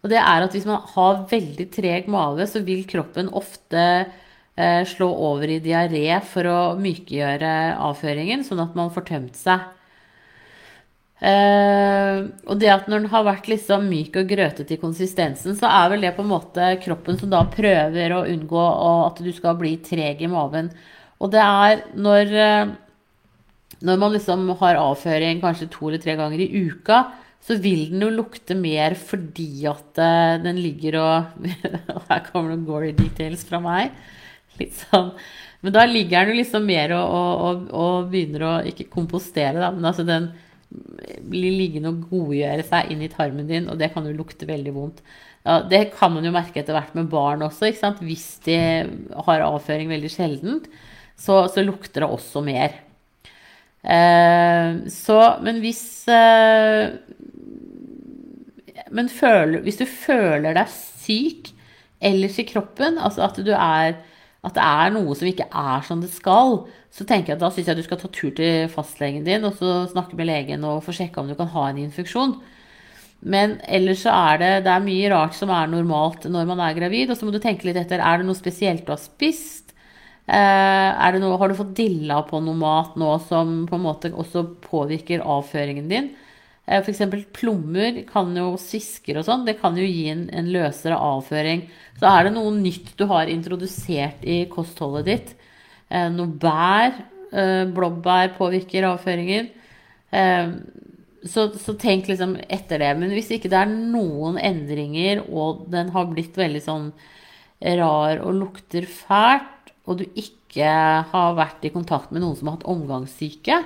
Og 0.00 0.12
det 0.12 0.20
er 0.20 0.46
at 0.46 0.54
hvis 0.56 0.68
man 0.68 0.80
har 0.94 1.26
veldig 1.30 1.66
treg 1.74 2.08
mage, 2.10 2.46
så 2.48 2.62
vil 2.64 2.86
kroppen 2.88 3.28
ofte 3.36 3.82
uh, 4.06 4.82
slå 4.88 5.10
over 5.30 5.50
i 5.50 5.60
diaré 5.64 6.06
for 6.24 6.48
å 6.48 6.60
mykegjøre 6.80 7.52
avføringen, 7.90 8.46
sånn 8.46 8.64
at 8.64 8.78
man 8.78 8.92
får 8.94 9.10
tømt 9.10 9.36
seg. 9.40 9.68
Uh, 11.20 12.30
og 12.48 12.56
det 12.62 12.70
at 12.72 12.86
når 12.88 13.02
den 13.02 13.10
har 13.12 13.26
vært 13.26 13.50
liksom 13.50 13.90
myk 13.90 14.14
og 14.22 14.30
grøtete 14.30 14.72
i 14.72 14.80
konsistensen, 14.80 15.52
så 15.58 15.68
er 15.68 15.90
vel 15.92 16.06
det 16.06 16.14
på 16.16 16.24
en 16.24 16.30
måte 16.32 16.70
kroppen 16.80 17.20
som 17.20 17.28
da 17.32 17.42
prøver 17.52 18.14
å 18.16 18.24
unngå 18.30 18.62
at 19.10 19.20
du 19.20 19.28
skal 19.36 19.58
bli 19.60 19.74
treg 19.84 20.24
i 20.24 20.30
maven. 20.32 20.72
Og 21.20 21.32
det 21.32 21.40
er 21.42 21.82
når, 22.00 22.34
uh, 22.34 23.74
når 23.84 23.98
man 24.00 24.14
liksom 24.16 24.46
har 24.60 24.80
avføring 24.80 25.42
kanskje 25.42 25.70
to 25.72 25.90
eller 25.90 26.02
tre 26.02 26.16
ganger 26.20 26.42
i 26.42 26.64
uka, 26.70 27.02
så 27.40 27.56
vil 27.60 27.86
den 27.92 28.04
jo 28.04 28.10
lukte 28.12 28.56
mer 28.56 28.96
fordi 29.00 29.66
at 29.68 30.00
uh, 30.00 30.40
den 30.42 30.60
ligger 30.60 31.00
og 31.00 31.46
Her 32.10 32.24
kommer 32.28 32.52
noen 32.52 32.66
gory 32.68 32.92
details 32.96 33.46
fra 33.48 33.62
meg. 33.64 33.94
Litt 34.60 34.76
sånn. 34.86 35.14
Men 35.60 35.74
da 35.76 35.84
ligger 35.88 36.24
den 36.24 36.34
jo 36.34 36.40
liksom 36.40 36.68
mer 36.68 36.94
og, 36.96 37.16
og, 37.16 37.66
og 37.76 38.12
begynner 38.12 38.46
å 38.46 38.52
ikke 38.68 38.88
kompostere, 38.92 39.60
da, 39.60 39.68
men 39.74 39.84
altså 39.88 40.06
den 40.08 40.30
blir 40.70 41.56
liggende 41.58 41.90
og 41.90 42.04
godgjøre 42.10 42.64
seg 42.66 42.92
inn 42.92 43.02
i 43.02 43.10
tarmen 43.10 43.48
din, 43.48 43.66
og 43.68 43.78
det 43.80 43.90
kan 43.94 44.06
jo 44.06 44.14
lukte 44.16 44.48
veldig 44.48 44.72
vondt. 44.74 45.02
Ja, 45.42 45.60
det 45.64 45.86
kan 45.96 46.12
man 46.14 46.26
jo 46.26 46.32
merke 46.34 46.60
etter 46.60 46.76
hvert 46.76 46.94
med 46.96 47.08
barn 47.12 47.42
også. 47.46 47.70
Hvis 48.04 48.26
de 48.44 48.56
har 49.26 49.44
avføring 49.46 49.90
veldig 49.90 50.10
sjeldent, 50.12 50.68
så, 51.20 51.42
så 51.52 51.64
lukter 51.64 52.04
det 52.04 52.10
også 52.10 52.42
mer. 52.44 52.78
Eh, 53.82 54.80
så, 54.92 55.18
men 55.44 55.60
hvis 55.64 55.82
eh, 56.12 56.90
Men 58.90 59.08
føler, 59.08 59.62
hvis 59.64 59.78
du 59.80 59.86
føler 59.86 60.56
deg 60.56 60.68
syk 60.72 61.52
ellers 62.02 62.38
i 62.42 62.46
kroppen, 62.48 62.98
altså 62.98 63.28
at 63.28 63.38
du 63.44 63.52
er 63.54 64.00
at 64.40 64.56
det 64.56 64.64
er 64.64 64.92
noe 64.94 65.14
som 65.18 65.28
ikke 65.28 65.46
er 65.52 65.82
som 65.84 66.00
det 66.00 66.08
skal, 66.14 66.62
så 66.90 67.04
tenker 67.04 67.34
jeg 67.34 67.36
at 67.36 67.42
da 67.42 67.50
syns 67.52 67.66
jeg 67.68 67.76
du 67.76 67.84
skal 67.84 67.98
ta 68.00 68.08
tur 68.08 68.30
til 68.36 68.70
fastlegen 68.72 69.26
din 69.26 69.44
og 69.44 69.58
så 69.58 69.82
snakke 69.90 70.16
med 70.16 70.30
legen 70.30 70.64
og 70.64 70.80
få 70.86 70.94
sjekka 70.96 71.20
om 71.20 71.28
du 71.28 71.36
kan 71.36 71.50
ha 71.52 71.66
en 71.68 71.82
infeksjon. 71.82 72.38
Men 73.20 73.58
ellers 73.68 74.06
så 74.06 74.14
er 74.32 74.40
det, 74.40 74.52
det 74.64 74.72
er 74.72 74.84
mye 74.86 75.10
rart 75.12 75.36
som 75.36 75.52
er 75.52 75.68
normalt 75.68 76.24
når 76.24 76.48
man 76.48 76.62
er 76.64 76.76
gravid. 76.78 77.12
Og 77.12 77.18
så 77.20 77.28
må 77.28 77.34
du 77.34 77.40
tenke 77.42 77.68
litt 77.68 77.76
etter 77.76 78.00
er 78.00 78.20
det 78.20 78.28
noe 78.28 78.38
spesielt 78.38 78.86
du 78.86 78.94
har 78.94 79.02
spist. 79.02 79.74
Eh, 80.30 81.18
noe, 81.18 81.38
har 81.40 81.50
du 81.50 81.56
fått 81.58 81.74
dilla 81.74 82.20
på 82.22 82.38
noe 82.44 82.54
mat 82.54 82.94
nå 83.00 83.14
som 83.26 83.64
på 83.66 83.74
en 83.74 83.82
måte 83.82 84.12
også 84.14 84.44
påvirker 84.62 85.24
avføringen 85.26 85.88
din? 85.90 86.12
Eh, 86.66 86.78
F.eks. 86.78 87.02
plommer 87.34 88.04
kan 88.06 88.30
jo 88.38 88.52
svisker 88.60 89.18
og 89.18 89.26
sånn. 89.26 89.42
Det 89.48 89.56
kan 89.58 89.78
jo 89.78 89.86
gi 89.88 90.06
en, 90.12 90.28
en, 90.30 90.52
løsere 90.54 90.94
avføring. 90.94 91.64
Så 91.98 92.06
er 92.12 92.28
det 92.28 92.34
noe 92.36 92.54
nytt 92.54 92.92
du 93.00 93.08
har 93.10 93.32
introdusert 93.32 94.22
i 94.22 94.44
kostholdet 94.52 95.08
ditt, 95.10 95.32
eh, 95.90 96.06
noe 96.14 96.30
bær, 96.30 97.06
blåbær 97.30 98.32
påvirker 98.34 98.88
avføringen. 98.88 99.44
Så, 100.10 101.44
så, 101.54 101.74
tenk 101.78 102.08
liksom 102.10 102.32
etter 102.50 102.82
det. 102.82 102.88
Men 102.98 103.12
hvis 103.14 103.28
ikke 103.36 103.46
det 103.52 103.60
er 103.60 103.70
noen 103.70 104.34
endringer, 104.34 105.22
og 105.30 105.68
den 105.70 105.92
har 105.94 106.08
blitt 106.10 106.34
veldig 106.34 106.62
sånn 106.64 106.88
rar 107.78 108.24
og 108.24 108.34
lukter 108.34 108.88
fælt, 108.90 109.59
og 109.90 110.00
du 110.00 110.06
ikke 110.18 110.70
har 111.10 111.36
vært 111.38 111.66
i 111.66 111.72
kontakt 111.74 112.12
med 112.14 112.22
noen 112.22 112.36
som 112.38 112.48
har 112.48 112.58
hatt 112.58 112.68
omgangssyke, 112.70 113.58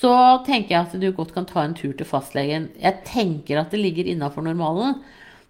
så 0.00 0.12
tenker 0.46 0.74
jeg 0.74 0.86
at 0.86 0.94
du 1.00 1.10
godt 1.14 1.34
kan 1.34 1.46
ta 1.48 1.66
en 1.66 1.74
tur 1.76 1.92
til 1.96 2.08
fastlegen. 2.08 2.70
Jeg 2.80 3.04
tenker 3.08 3.60
at 3.60 3.74
det 3.74 3.82
ligger 3.82 4.08
innafor 4.08 4.46
normalen, 4.46 4.96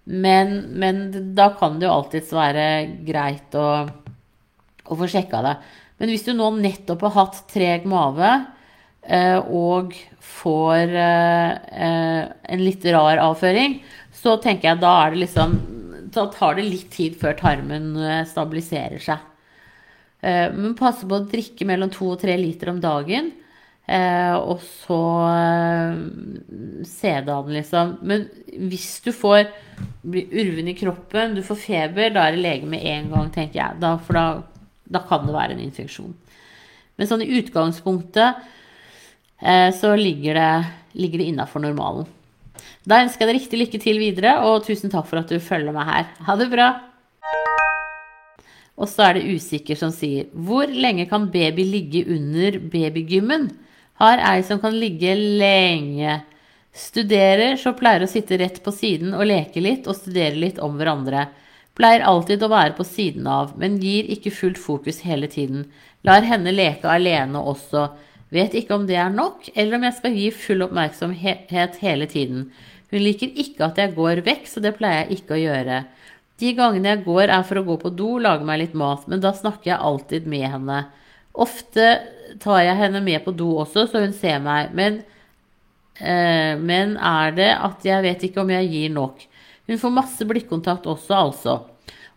men, 0.04 0.56
men, 0.82 1.04
da 1.36 1.52
kan 1.58 1.78
det 1.78 1.86
jo 1.86 1.94
alltids 1.94 2.32
være 2.34 2.64
greit 3.06 3.54
å, 3.54 3.68
å 3.86 4.98
få 4.98 5.08
sjekka 5.10 5.44
det. 5.46 5.54
Men 6.02 6.10
hvis 6.10 6.26
du 6.26 6.32
nå 6.34 6.48
nettopp 6.58 7.04
har 7.06 7.14
hatt 7.20 7.44
treg 7.52 7.86
mage 7.86 8.32
eh, 9.06 9.38
og 9.38 9.94
får 10.42 10.96
eh, 10.98 11.52
en 11.78 12.64
litt 12.64 12.86
rar 12.90 13.22
avføring, 13.22 13.78
så 14.22 14.34
tenker 14.42 14.72
jeg 14.72 14.82
da 14.82 14.96
er 15.04 15.14
det 15.14 15.24
liksom 15.24 15.60
Da 16.12 16.26
tar 16.28 16.58
det 16.58 16.66
litt 16.66 16.90
tid 16.92 17.14
før 17.20 17.38
tarmen 17.38 17.94
eh, 17.96 18.24
stabiliserer 18.28 19.00
seg. 19.00 19.31
Eh, 20.22 20.48
men 20.54 20.76
passe 20.78 21.06
på 21.08 21.18
å 21.18 21.26
drikke 21.28 21.66
mellom 21.68 21.90
to 21.92 22.12
og 22.14 22.20
tre 22.22 22.36
liter 22.38 22.70
om 22.72 22.80
dagen. 22.82 23.32
Eh, 23.82 24.34
og 24.38 24.62
så 24.62 25.00
eh, 25.26 26.86
se 26.86 27.14
det 27.26 27.38
liksom. 27.56 27.96
Men 28.06 28.28
hvis 28.70 29.00
du 29.02 29.10
får 29.12 29.50
blir 30.02 30.30
urven 30.30 30.70
i 30.70 30.76
kroppen, 30.78 31.34
du 31.34 31.42
får 31.46 31.58
feber, 31.64 32.14
da 32.14 32.26
er 32.26 32.36
det 32.36 32.44
lege 32.44 32.70
med 32.70 32.86
en 32.86 33.10
gang, 33.10 33.30
tenker 33.34 33.58
jeg. 33.58 33.80
Da, 33.82 33.96
for 33.98 34.18
da, 34.18 34.26
da 34.86 35.02
kan 35.08 35.26
det 35.26 35.34
være 35.34 35.56
en 35.56 35.64
infeksjon. 35.66 36.14
Men 36.96 37.10
sånn 37.10 37.24
i 37.24 37.32
utgangspunktet 37.40 38.42
eh, 39.42 39.70
så 39.74 39.94
ligger 39.98 40.38
det, 40.38 40.52
ligger 41.02 41.22
det 41.22 41.30
innafor 41.32 41.64
normalen. 41.64 42.06
Da 42.86 43.00
ønsker 43.02 43.24
jeg 43.24 43.30
deg 43.30 43.40
riktig 43.40 43.60
lykke 43.60 43.82
til 43.82 43.98
videre, 44.02 44.38
og 44.46 44.62
tusen 44.66 44.92
takk 44.92 45.08
for 45.10 45.22
at 45.22 45.30
du 45.30 45.42
følger 45.42 45.74
meg 45.74 45.90
her. 45.90 46.10
Ha 46.28 46.38
det 46.38 46.50
bra! 46.52 46.70
Og 48.80 48.88
så 48.88 49.08
er 49.08 49.18
det 49.18 49.36
usikker 49.36 49.78
som 49.78 49.92
sier 49.94 50.30
Hvor 50.32 50.70
lenge 50.70 51.06
kan 51.10 51.28
baby 51.32 51.66
ligge 51.68 52.04
under 52.08 52.58
babygymmen? 52.72 53.50
Har 54.00 54.22
ei 54.32 54.42
som 54.46 54.60
kan 54.62 54.74
ligge 54.74 55.14
lenge. 55.14 56.22
Studerer, 56.72 57.58
så 57.60 57.74
pleier 57.76 58.06
å 58.06 58.10
sitte 58.10 58.38
rett 58.40 58.62
på 58.64 58.72
siden 58.72 59.12
og 59.12 59.26
leke 59.28 59.60
litt 59.60 59.86
og 59.86 59.98
studere 59.98 60.38
litt 60.40 60.58
om 60.64 60.78
hverandre. 60.80 61.26
Pleier 61.76 62.04
alltid 62.08 62.42
å 62.44 62.50
være 62.52 62.74
på 62.76 62.84
siden 62.84 63.28
av, 63.28 63.52
men 63.60 63.78
gir 63.80 64.08
ikke 64.12 64.32
fullt 64.32 64.60
fokus 64.60 65.02
hele 65.04 65.28
tiden. 65.28 65.66
Lar 66.04 66.24
henne 66.24 66.52
leke 66.52 66.88
alene 66.88 67.40
også. 67.40 67.90
Vet 68.32 68.56
ikke 68.56 68.76
om 68.76 68.86
det 68.88 68.96
er 68.96 69.12
nok, 69.12 69.50
eller 69.54 69.76
om 69.76 69.86
jeg 69.86 69.98
skal 69.98 70.16
gi 70.16 70.28
full 70.32 70.64
oppmerksomhet 70.66 71.80
hele 71.84 72.08
tiden. 72.08 72.46
Hun 72.92 73.04
liker 73.04 73.32
ikke 73.44 73.68
at 73.68 73.80
jeg 73.80 73.94
går 73.96 74.24
vekk, 74.24 74.48
så 74.48 74.64
det 74.64 74.74
pleier 74.78 75.04
jeg 75.04 75.20
ikke 75.20 75.36
å 75.36 75.42
gjøre. 75.42 75.82
De 76.42 76.50
gangene 76.58 76.90
jeg 76.90 77.04
går, 77.06 77.28
er 77.30 77.44
for 77.46 77.60
å 77.60 77.66
gå 77.66 77.76
på 77.84 77.92
do, 77.94 78.16
lage 78.22 78.46
meg 78.46 78.58
litt 78.64 78.76
mat, 78.78 79.06
men 79.06 79.22
da 79.22 79.30
snakker 79.36 79.70
jeg 79.70 79.78
alltid 79.78 80.26
med 80.30 80.48
henne. 80.50 80.78
Ofte 81.32 81.84
tar 82.42 82.64
jeg 82.64 82.78
henne 82.80 83.02
med 83.04 83.22
på 83.24 83.34
do 83.36 83.52
også, 83.62 83.86
så 83.88 84.02
hun 84.02 84.14
ser 84.16 84.40
meg, 84.42 84.72
men, 84.74 85.00
eh, 86.00 86.58
men 86.58 86.96
er 86.98 87.36
det 87.36 87.52
at 87.54 87.86
jeg 87.86 88.04
vet 88.08 88.24
ikke 88.26 88.42
om 88.42 88.50
jeg 88.50 88.72
gir 88.72 88.90
nok. 88.96 89.22
Hun 89.70 89.78
får 89.78 89.94
masse 89.94 90.26
blikkontakt 90.26 90.88
også, 90.90 91.14
altså. 91.14 91.54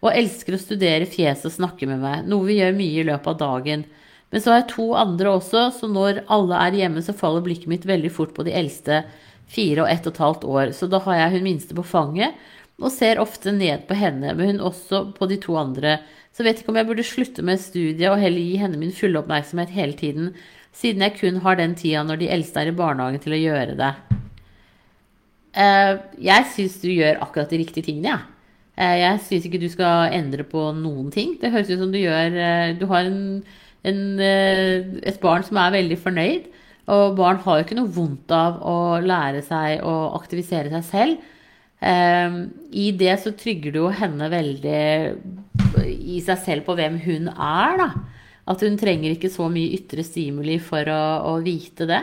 Og 0.01 0.09
elsker 0.11 0.57
å 0.57 0.61
studere 0.61 1.09
fjeset 1.09 1.51
og 1.51 1.55
snakke 1.59 1.87
med 1.89 2.01
meg, 2.01 2.25
noe 2.25 2.49
vi 2.49 2.57
gjør 2.57 2.73
mye 2.77 3.03
i 3.03 3.07
løpet 3.07 3.29
av 3.35 3.37
dagen. 3.43 3.85
Men 4.33 4.41
så 4.41 4.51
har 4.51 4.63
jeg 4.63 4.71
to 4.73 4.89
andre 4.97 5.37
også, 5.37 5.67
så 5.77 5.87
når 5.87 6.25
alle 6.33 6.65
er 6.65 6.81
hjemme, 6.81 7.05
så 7.05 7.13
faller 7.15 7.45
blikket 7.45 7.69
mitt 7.71 7.85
veldig 7.87 8.11
fort 8.11 8.33
på 8.35 8.43
de 8.47 8.57
eldste 8.57 9.03
fire 9.47 9.85
og 9.85 9.91
ett 9.91 10.07
og 10.09 10.15
et 10.15 10.23
halvt 10.23 10.45
år, 10.49 10.73
så 10.73 10.89
da 10.89 10.99
har 11.05 11.19
jeg 11.19 11.37
hun 11.37 11.45
minste 11.45 11.77
på 11.77 11.85
fanget 11.85 12.33
og 12.81 12.91
ser 12.91 13.21
ofte 13.21 13.53
ned 13.55 13.85
på 13.87 13.95
henne, 13.95 14.33
men 14.35 14.55
hun 14.55 14.65
også 14.71 15.05
på 15.15 15.29
de 15.31 15.37
to 15.41 15.55
andre. 15.59 15.99
Så 16.35 16.43
vet 16.43 16.59
ikke 16.59 16.73
om 16.73 16.79
jeg 16.79 16.89
burde 16.89 17.07
slutte 17.07 17.45
med 17.45 17.61
studiet 17.63 18.09
og 18.11 18.19
heller 18.19 18.43
gi 18.43 18.59
henne 18.59 18.79
min 18.79 18.91
fulle 18.95 19.21
oppmerksomhet 19.21 19.71
hele 19.71 19.95
tiden, 19.95 20.33
siden 20.75 21.05
jeg 21.05 21.15
kun 21.21 21.39
har 21.45 21.55
den 21.55 21.75
tida 21.79 22.03
når 22.03 22.19
de 22.19 22.31
eldste 22.35 22.59
er 22.59 22.71
i 22.73 22.75
barnehagen 22.75 23.21
til 23.23 23.35
å 23.37 23.39
gjøre 23.39 23.77
det. 23.79 23.91
Eh, 25.55 25.91
jeg 26.27 26.47
syns 26.51 26.79
du 26.81 26.89
gjør 26.91 27.21
akkurat 27.23 27.51
de 27.51 27.61
riktige 27.61 27.87
tingene, 27.87 28.11
jeg. 28.11 28.23
Ja. 28.25 28.31
Eh, 28.75 28.97
jeg 28.99 29.21
syns 29.23 29.45
ikke 29.47 29.61
du 29.61 29.69
skal 29.71 30.11
endre 30.17 30.43
på 30.43 30.65
noen 30.75 31.07
ting. 31.15 31.37
Det 31.39 31.53
høres 31.53 31.71
ut 31.71 31.79
som 31.79 31.93
du 31.93 32.01
gjør 32.01 32.35
eh, 32.35 32.73
Du 32.75 32.83
har 32.91 33.07
en, 33.07 33.39
en, 33.87 34.01
et 34.19 35.21
barn 35.23 35.47
som 35.47 35.61
er 35.61 35.77
veldig 35.77 35.99
fornøyd. 36.03 36.51
Og 36.91 37.15
barn 37.17 37.39
har 37.45 37.61
jo 37.61 37.65
ikke 37.65 37.79
noe 37.79 37.93
vondt 37.95 38.33
av 38.35 38.59
å 38.67 38.75
lære 38.99 39.39
seg 39.47 39.79
å 39.87 39.95
aktivisere 40.19 40.69
seg 40.75 40.83
selv. 40.89 41.31
Um, 41.85 42.37
I 42.73 42.89
det 42.97 43.13
så 43.21 43.35
trygger 43.37 43.75
du 43.75 43.83
jo 43.83 43.93
henne 43.93 44.29
veldig 44.31 44.81
i 45.85 46.19
seg 46.25 46.39
selv 46.41 46.65
på 46.65 46.75
hvem 46.77 46.97
hun 47.03 47.29
er, 47.29 47.77
da. 47.81 47.89
At 48.49 48.61
hun 48.65 48.77
trenger 48.77 49.13
ikke 49.13 49.31
så 49.33 49.47
mye 49.49 49.73
ytre 49.77 50.05
stimuli 50.05 50.57
for 50.61 50.89
å, 50.89 51.03
å 51.29 51.35
vite 51.45 51.87
det. 51.89 52.01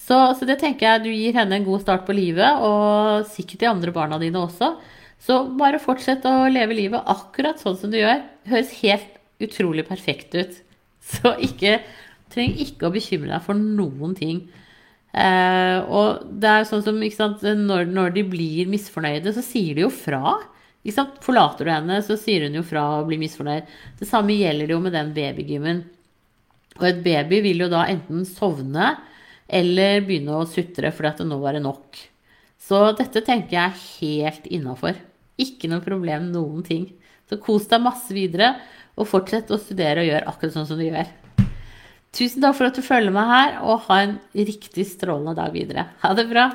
Så, 0.00 0.16
så, 0.36 0.46
det 0.48 0.56
tenker 0.62 0.86
jeg 0.86 1.04
du 1.04 1.10
gir 1.12 1.36
henne 1.36 1.58
en 1.58 1.66
god 1.66 1.84
start 1.84 2.06
på 2.06 2.16
livet, 2.16 2.64
og 2.64 3.28
sikkert 3.28 3.64
de 3.64 3.70
andre 3.70 3.94
barna 3.96 4.20
dine 4.20 4.40
også. 4.40 4.72
Så 5.20 5.42
bare 5.60 5.82
fortsett 5.82 6.24
å 6.28 6.48
leve 6.48 6.76
livet 6.76 7.12
akkurat 7.12 7.60
sånn 7.60 7.76
som 7.80 7.92
du 7.92 7.98
gjør. 8.00 8.22
Det 8.44 8.54
høres 8.54 8.76
helt 8.80 9.18
utrolig 9.44 9.84
perfekt 9.88 10.36
ut. 10.36 10.56
Så 11.04 11.34
ikke 11.44 11.78
trenger 12.32 12.64
ikke 12.64 12.88
å 12.88 12.94
bekymre 12.94 13.34
deg 13.34 13.44
for 13.44 13.60
noen 13.60 14.16
ting. 14.16 14.46
Eh, 15.10 15.78
og 15.90 16.22
det 16.40 16.50
er 16.50 16.66
sånn 16.68 16.84
som 16.86 17.00
sant, 17.14 17.42
når, 17.42 17.88
når, 17.90 18.12
de 18.14 18.24
blir 18.30 18.70
misfornøyde, 18.70 19.34
så 19.34 19.42
sier 19.44 19.78
de 19.78 19.86
jo 19.86 19.92
fra. 19.92 20.36
Forlater 21.24 21.66
du 21.66 21.72
henne, 21.72 22.00
så 22.06 22.16
sier 22.18 22.46
hun 22.46 22.56
jo 22.56 22.64
fra 22.66 22.84
og 23.00 23.10
blir 23.10 23.20
misfornøyd. 23.20 23.68
Det 24.00 24.08
samme 24.08 24.36
gjelder 24.38 24.72
jo 24.74 24.80
med 24.82 24.94
den 24.96 25.12
babygymmen. 25.16 25.82
Og 26.80 26.86
et 26.88 27.02
baby 27.04 27.42
vil 27.44 27.66
jo 27.66 27.72
da 27.72 27.84
enten 27.90 28.24
sovne 28.28 28.94
eller 29.50 30.04
begynne 30.06 30.38
å 30.38 30.46
sutre 30.48 30.92
fordi 30.94 31.10
at 31.10 31.20
det 31.20 31.28
nå 31.28 31.40
var 31.42 31.56
det 31.58 31.64
nok. 31.64 31.98
Så 32.60 32.92
dette 32.96 33.22
tenker 33.26 33.56
jeg 33.56 33.66
er 33.66 33.84
helt 34.00 34.46
innafor. 34.46 34.98
Ikke 35.40 35.68
noe 35.72 35.82
problem, 35.84 36.30
noen 36.32 36.62
ting. 36.64 36.86
Så 37.28 37.38
kos 37.42 37.66
deg 37.70 37.82
masse 37.82 38.14
videre, 38.14 38.54
og 38.98 39.08
fortsett 39.08 39.50
å 39.54 39.58
studere 39.60 40.02
og 40.02 40.08
gjøre 40.10 40.28
akkurat 40.30 40.54
sånn 40.54 40.68
som 40.68 40.80
du 40.80 40.84
gjør. 40.86 41.08
Tusen 42.10 42.42
takk 42.42 42.56
for 42.58 42.66
at 42.66 42.78
du 42.78 42.82
følger 42.82 43.14
meg 43.14 43.28
her, 43.30 43.60
og 43.62 43.84
ha 43.86 44.00
en 44.02 44.16
riktig 44.34 44.86
strålende 44.90 45.36
dag 45.38 45.54
videre. 45.54 45.86
Ha 46.02 46.10
det 46.18 46.26
bra! 46.30 46.48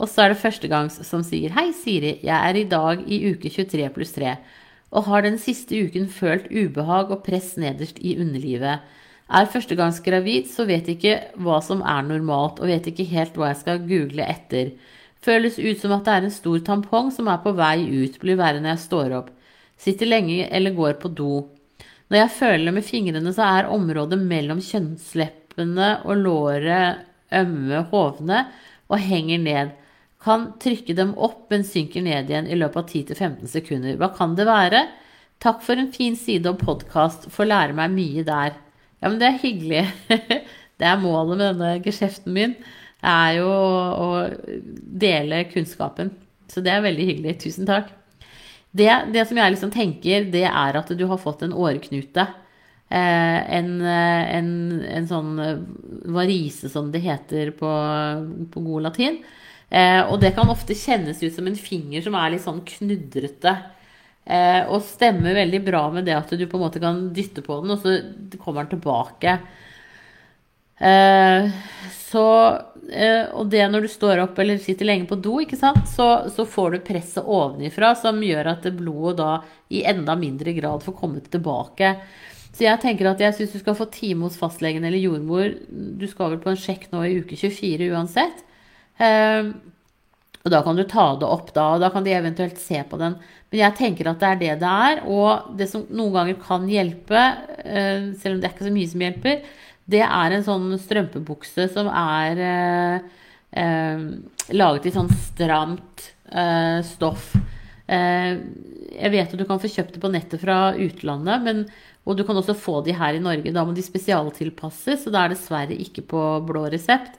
Og 0.00 0.08
så 0.08 0.24
er 0.24 0.32
det 0.32 0.40
førstegangs 0.40 0.96
som 1.06 1.22
sier 1.26 1.52
Hei, 1.54 1.68
Siri. 1.76 2.16
Jeg 2.24 2.34
er 2.36 2.56
i 2.56 2.66
dag 2.66 3.04
i 3.04 3.20
uke 3.30 3.52
23 3.52 3.90
pluss 3.94 4.16
3 4.16 4.34
og 4.90 5.06
har 5.06 5.22
den 5.22 5.36
siste 5.38 5.76
uken 5.86 6.08
følt 6.10 6.48
ubehag 6.50 7.12
og 7.14 7.22
press 7.26 7.52
nederst 7.60 8.00
i 8.02 8.16
underlivet. 8.18 8.80
Er 9.30 9.50
førstegangsgravid, 9.52 10.48
så 10.50 10.66
vet 10.66 10.88
ikke 10.90 11.12
hva 11.38 11.60
som 11.62 11.84
er 11.86 12.02
normalt, 12.08 12.58
og 12.58 12.66
vet 12.66 12.88
ikke 12.90 13.06
helt 13.12 13.36
hva 13.38 13.52
jeg 13.52 13.60
skal 13.60 13.84
google 13.86 14.26
etter. 14.26 14.72
Føles 15.22 15.60
ut 15.60 15.78
som 15.78 15.94
at 15.94 16.08
det 16.08 16.16
er 16.16 16.26
en 16.26 16.34
stor 16.34 16.58
tampong 16.66 17.12
som 17.14 17.30
er 17.30 17.38
på 17.44 17.54
vei 17.54 17.84
ut, 17.86 18.18
blir 18.18 18.40
verre 18.40 18.58
når 18.58 18.74
jeg 18.74 18.84
står 18.88 19.14
opp. 19.20 19.30
Sitter 19.78 20.10
lenge 20.10 20.48
eller 20.50 20.74
går 20.74 20.98
på 20.98 21.12
do. 21.14 21.34
Når 22.10 22.24
jeg 22.24 22.32
føler 22.40 22.74
med 22.74 22.86
fingrene, 22.86 23.32
så 23.34 23.46
er 23.46 23.68
området 23.70 24.18
mellom 24.18 24.58
kjønnsleppene 24.64 25.90
og 26.02 26.24
låret 26.24 27.04
ømme, 27.38 27.84
hovne 27.92 28.40
og 28.90 28.98
henger 28.98 29.38
ned. 29.44 29.76
Kan 30.20 30.50
trykke 30.60 30.96
dem 30.98 31.14
opp, 31.14 31.46
men 31.52 31.62
synker 31.64 32.02
ned 32.04 32.28
igjen 32.28 32.50
i 32.50 32.58
løpet 32.58 32.82
av 32.82 32.90
10-15 33.14 33.52
sekunder. 33.54 33.94
Hva 34.00 34.10
kan 34.16 34.34
det 34.36 34.48
være? 34.48 34.82
Takk 35.40 35.62
for 35.64 35.80
en 35.80 35.92
fin 35.94 36.18
side 36.18 36.50
og 36.50 36.58
podkast. 36.60 37.30
Får 37.32 37.48
lære 37.48 37.78
meg 37.78 37.94
mye 37.94 38.26
der. 38.26 38.58
Ja, 39.00 39.06
men 39.08 39.20
det 39.22 39.30
er 39.30 39.40
hyggelig. 39.44 39.86
Det 40.80 40.88
er 40.88 40.96
målet 40.96 41.36
med 41.36 41.42
denne 41.44 41.82
geskjeften 41.84 42.32
min. 42.32 42.54
Det 42.56 43.10
er 43.12 43.34
jo 43.36 43.48
å 43.52 44.06
dele 45.02 45.42
kunnskapen. 45.50 46.08
Så 46.48 46.64
det 46.64 46.72
er 46.72 46.86
veldig 46.86 47.04
hyggelig. 47.10 47.34
Tusen 47.42 47.68
takk. 47.68 47.90
Det, 48.70 48.90
det, 49.10 49.24
som 49.26 49.38
jeg 49.40 49.54
liksom 49.54 49.72
tenker, 49.74 50.28
det 50.30 50.46
er 50.46 50.78
at 50.78 50.92
du 50.94 51.02
har 51.10 51.18
fått 51.18 51.42
en 51.42 51.56
åreknute. 51.56 52.26
Eh, 52.90 53.54
en, 53.56 53.68
eh, 53.86 54.30
en, 54.36 54.48
en, 54.82 55.04
sånn 55.06 55.34
eh, 55.38 55.58
varise, 56.10 56.70
som 56.72 56.88
det 56.90 57.04
heter 57.04 57.52
på, 57.58 57.70
på 58.50 58.62
god 58.66 58.88
latin. 58.88 59.20
Og 59.70 60.16
det 60.18 60.32
kan 60.34 60.48
ofte 60.50 60.74
kjennes 60.74 61.20
ut 61.22 61.30
som 61.30 61.46
en 61.46 61.54
finger 61.54 62.02
som 62.02 62.16
er 62.18 62.32
litt 62.32 62.42
sånn 62.42 62.56
knudrete. 62.66 63.52
Og 64.66 64.80
stemmer 64.82 65.36
veldig 65.38 65.60
bra 65.62 65.84
med 65.94 66.08
det 66.08 66.16
at 66.16 66.32
du 66.34 66.42
på 66.42 66.58
en 66.58 66.64
måte 66.64 66.82
kan 66.82 66.98
dytte 67.14 67.44
på 67.46 67.60
den, 67.62 67.76
og 67.76 67.84
så 67.84 68.40
kommer 68.42 68.66
den 68.66 68.72
tilbake. 68.72 69.36
Eh, 70.80 71.50
så, 71.92 72.26
eh, 72.92 73.26
og 73.36 73.50
det 73.52 73.66
når 73.68 73.84
du 73.84 73.90
står 73.92 74.22
opp 74.24 74.38
eller 74.40 74.60
sitter 74.62 74.88
lenge 74.88 75.08
på 75.10 75.18
do, 75.20 75.36
så, 75.52 76.08
så, 76.32 76.46
får 76.48 76.72
du 76.72 76.78
presset 76.86 77.26
ovenifra 77.26 77.92
som 77.98 78.22
gjør 78.24 78.54
at 78.54 78.68
blodet 78.78 79.18
da 79.20 79.32
i 79.68 79.84
enda 79.86 80.16
mindre 80.18 80.54
grad 80.56 80.84
får 80.86 80.96
kommet 80.98 81.30
tilbake. 81.30 81.94
Så 82.50 82.64
jeg 82.66 82.82
tenker 82.82 83.12
at 83.12 83.20
jeg 83.22 83.36
syns 83.36 83.52
du 83.54 83.60
skal 83.62 83.76
få 83.78 83.86
time 83.92 84.26
hos 84.26 84.38
fastlegen 84.40 84.84
eller 84.84 84.98
jordmor. 84.98 85.52
Du 85.68 86.06
skal 86.10 86.32
vel 86.32 86.42
på 86.42 86.50
en 86.50 86.58
sjekk 86.58 86.88
nå 86.90 87.04
i 87.06 87.20
uke 87.22 87.38
24 87.38 87.92
uansett. 87.94 88.42
Eh, 88.98 89.52
og 90.40 90.52
da 90.54 90.62
kan 90.64 90.78
du 90.78 90.86
ta 90.88 91.12
det 91.20 91.28
opp 91.28 91.52
da, 91.52 91.66
og 91.74 91.82
da 91.84 91.90
kan 91.92 92.04
de 92.06 92.16
eventuelt 92.16 92.58
se 92.58 92.80
på 92.88 92.98
den. 93.00 93.18
Men 93.50 93.64
jeg 93.64 93.76
tenker 93.80 94.10
at 94.10 94.20
det 94.22 94.28
er 94.28 94.40
det 94.40 94.52
det 94.62 94.74
er. 94.90 95.00
Og 95.10 95.56
det 95.58 95.66
som 95.70 95.82
noen 95.90 96.14
ganger 96.14 96.36
kan 96.42 96.68
hjelpe, 96.70 97.24
selv 98.22 98.36
om 98.36 98.38
det 98.38 98.46
er 98.46 98.54
ikke 98.54 98.68
så 98.68 98.74
mye 98.74 98.90
som 98.92 99.02
hjelper, 99.02 99.40
det 99.90 100.02
er 100.06 100.34
en 100.34 100.46
sånn 100.46 100.66
strømpebukse 100.78 101.66
som 101.72 101.88
er 101.90 102.40
eh, 102.46 103.22
eh, 103.58 104.02
laget 104.54 104.86
i 104.86 104.94
sånn 104.94 105.10
stramt 105.30 106.10
eh, 106.30 106.80
stoff. 106.86 107.32
Eh, 107.90 108.36
jeg 109.00 109.12
vet 109.14 109.32
at 109.32 109.38
du 109.38 109.46
kan 109.48 109.60
få 109.62 109.70
kjøpt 109.70 109.96
det 109.96 110.02
på 110.02 110.12
nettet 110.12 110.42
fra 110.42 110.58
utlandet, 110.78 111.46
men, 111.46 111.64
og 112.06 112.18
du 112.18 112.24
kan 112.26 112.38
også 112.38 112.56
få 112.58 112.80
de 112.86 112.94
her 112.96 113.16
i 113.16 113.22
Norge. 113.22 113.54
Da 113.54 113.64
må 113.66 113.74
de 113.74 113.84
spesialtilpasses, 113.86 115.04
så 115.04 115.12
det 115.12 115.22
er 115.22 115.34
dessverre 115.34 115.80
ikke 115.86 116.06
på 116.10 116.22
blå 116.46 116.68
resept. 116.72 117.18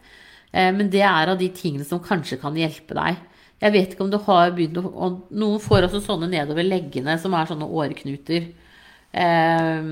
Eh, 0.51 0.71
men 0.75 0.91
det 0.93 1.03
er 1.07 1.33
av 1.33 1.39
de 1.41 1.51
tingene 1.55 1.87
som 1.87 2.03
kanskje 2.03 2.39
kan 2.41 2.55
hjelpe 2.59 2.97
deg. 2.97 3.19
Jeg 3.61 3.73
vet 3.75 3.93
ikke 3.93 4.05
om 4.07 4.11
du 4.11 4.17
har 4.25 4.53
begynt 4.55 4.79
å 4.81 5.09
Noen 5.29 5.61
får 5.61 5.85
også 5.87 6.01
sånne 6.05 6.31
nedover 6.31 6.65
leggene 6.65 7.17
som 7.21 7.35
er 7.37 7.49
sånne 7.49 7.67
åreknuter. 7.69 8.47
Eh, 9.11 9.91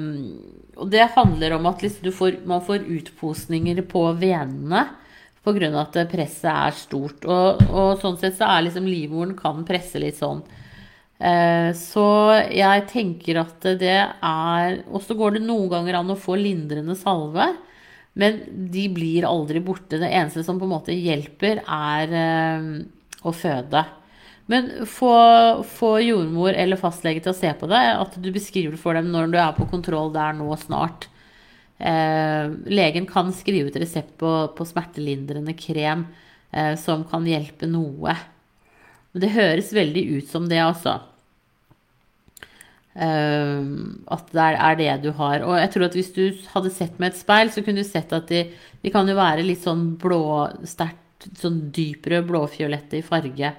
og 0.79 0.89
det 0.89 1.11
handler 1.15 1.57
om 1.57 1.67
at 1.69 1.83
liksom 1.83 2.15
får, 2.15 2.39
man 2.49 2.63
får 2.65 2.87
utposninger 2.87 3.83
på 3.91 4.07
venene 4.17 4.87
pga. 5.43 5.69
at 5.81 5.97
presset 6.11 6.49
er 6.51 6.71
stort. 6.77 7.25
Og, 7.25 7.61
og, 7.69 7.99
sånn 8.01 8.17
sett 8.19 8.37
så 8.37 8.49
er 8.49 8.67
liksom 8.67 8.87
livmoren 8.87 9.35
kan 9.37 9.65
presse 9.67 9.99
litt 10.01 10.17
sånn. 10.19 10.41
Eh, 11.19 11.71
så 11.75 12.05
jeg 12.49 12.85
tenker 12.87 13.41
at 13.41 13.65
det 13.81 13.97
er 14.23 14.77
Og 14.87 15.01
så 15.03 15.17
går 15.19 15.35
det 15.35 15.41
noen 15.43 15.67
ganger 15.67 15.97
an 15.99 16.13
å 16.13 16.19
få 16.19 16.37
lindrende 16.39 16.95
salve. 16.95 17.51
Men 18.19 18.39
de 18.71 18.87
blir 18.89 19.27
aldri 19.27 19.61
borte. 19.63 19.99
Det 19.99 20.09
eneste 20.09 20.43
som 20.43 20.59
på 20.59 20.65
en 20.65 20.73
måte 20.73 20.95
hjelper, 20.95 21.61
er 21.63 22.15
eh, 22.17 22.71
å 23.23 23.33
føde. 23.35 23.83
Men 24.49 24.69
få, 24.89 25.13
få, 25.69 25.91
jordmor 26.01 26.55
eller 26.57 26.79
fastlege 26.79 27.21
til 27.21 27.33
å 27.33 27.37
se 27.37 27.51
på 27.53 27.69
deg, 27.69 27.89
At 28.01 28.17
du 28.17 28.31
beskriver 28.33 28.79
for 28.81 28.97
dem 28.97 29.11
når 29.13 29.29
du 29.29 29.37
er 29.37 29.53
på 29.57 29.67
kontroll 29.69 30.09
der 30.15 30.33
nå 30.37 30.49
snart. 30.57 31.05
Eh, 31.77 32.49
legen 32.65 33.05
kan 33.07 33.29
skrive 33.35 33.69
ut 33.69 33.77
resept 33.79 34.17
på, 34.19 34.31
på 34.57 34.65
smertelindrende 34.67 35.53
krem 35.53 36.07
eh, 36.51 36.73
som 36.81 37.05
kan 37.07 37.27
hjelpe 37.29 37.69
noe. 37.69 38.17
Men 39.13 39.23
det 39.23 39.35
høres 39.37 39.69
veldig 39.75 40.03
ut 40.17 40.33
som 40.33 40.49
det, 40.49 40.59
altså. 40.65 40.97
Eh, 42.97 43.69
at 44.17 44.33
det 44.33 44.49
er, 44.49 44.81
det 44.81 44.97
du 45.05 45.11
har. 45.21 45.45
Og 45.45 45.55
jeg 45.61 45.73
tror 45.75 45.87
at 45.87 45.99
hvis 45.99 46.11
du 46.17 46.25
hadde 46.55 46.73
sett 46.73 46.97
med 46.97 47.13
et 47.13 47.21
speil, 47.21 47.53
så 47.53 47.61
kunne 47.61 47.85
du 47.85 47.87
sett 47.87 48.17
at 48.17 48.27
de, 48.33 48.47
de 48.81 48.93
kan 48.97 49.07
jo 49.07 49.15
være 49.19 49.45
litt 49.45 49.61
sånn 49.61 49.91
blå, 50.01 50.23
sånn 51.39 51.65
dypere 51.75 52.21
blåfiolette 52.27 52.99
i 52.99 53.05
farge. 53.05 53.53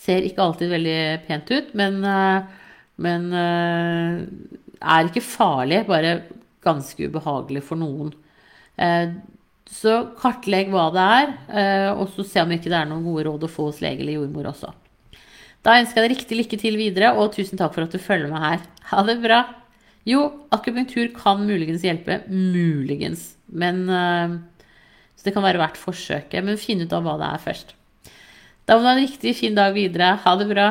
Ser 0.00 0.26
ikke 0.26 0.44
alltid 0.44 0.72
veldig 0.72 1.00
pent 1.26 1.50
ut, 1.52 1.74
men, 1.78 1.98
uh, 2.04 2.44
men 3.04 3.28
uh, 3.34 4.22
er 4.80 5.10
ikke 5.10 5.24
farlig, 5.24 5.82
bare 5.88 6.22
ganske 6.64 7.08
ubehagelig 7.08 7.64
for 7.64 7.80
noen. 7.80 8.12
så 9.70 9.92
kartlegg 10.20 10.68
hva 10.72 10.86
det 10.92 11.04
er, 11.16 11.30
og 11.94 12.10
så 12.12 12.24
se 12.24 12.42
om 12.42 12.52
ikke 12.52 12.68
det 12.68 12.76
er 12.76 12.88
noen 12.90 13.06
gode 13.06 13.24
råd 13.28 13.46
å 13.46 13.48
få 13.48 13.68
hos 13.70 13.80
lege 13.80 14.04
eller 14.04 14.18
jordmor 14.18 14.50
også. 14.50 14.72
Da 15.64 15.78
ønsker 15.80 16.00
jeg 16.00 16.04
deg 16.04 16.14
riktig 16.14 16.38
lykke 16.38 16.58
til 16.60 16.76
videre, 16.76 17.14
og 17.16 17.32
tusen 17.32 17.60
takk 17.60 17.72
for 17.76 17.86
at 17.86 17.96
du 17.96 18.00
følger 18.00 18.28
med 18.32 18.44
her. 18.44 18.60
Ha 18.92 19.04
det 19.08 19.16
bra. 19.24 19.40
Jo, 20.08 20.26
akupunktur 20.52 21.10
kan 21.16 21.44
muligens 21.48 21.84
hjelpe. 21.84 22.22
Muligens. 22.28 23.34
Men 23.48 23.84
Så 25.20 25.26
det 25.28 25.34
kan 25.36 25.44
være 25.44 25.60
verdt 25.60 25.76
forsøket. 25.76 26.40
Men 26.46 26.56
finn 26.56 26.80
ut 26.80 26.94
av 26.96 27.04
hva 27.04 27.18
det 27.20 27.26
er 27.28 27.42
først. 27.44 27.74
Da 28.64 28.76
må 28.78 28.86
du 28.86 28.88
ha 28.88 28.94
en 28.94 29.02
riktig 29.02 29.34
fin 29.36 29.56
dag 29.58 29.74
videre. 29.76 30.14
Ha 30.24 30.32
det 30.40 30.46
bra. 30.48 30.70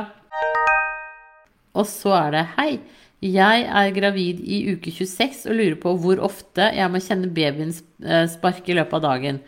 Og 1.77 1.85
så 1.85 2.15
er 2.17 2.33
det 2.33 2.47
Hei. 2.55 2.71
Jeg 3.21 3.65
er 3.67 3.91
gravid 3.93 4.39
i 4.47 4.61
uke 4.71 4.93
26 4.95 5.43
og 5.51 5.57
lurer 5.59 5.75
på 5.83 5.91
hvor 6.01 6.21
ofte 6.23 6.69
jeg 6.71 6.87
må 6.89 7.01
kjenne 7.03 7.27
babyen 7.35 7.73
eh, 7.75 8.25
sparke 8.31 8.71
i 8.71 8.77
løpet 8.77 8.95
av 8.95 9.03
dagen. 9.03 9.41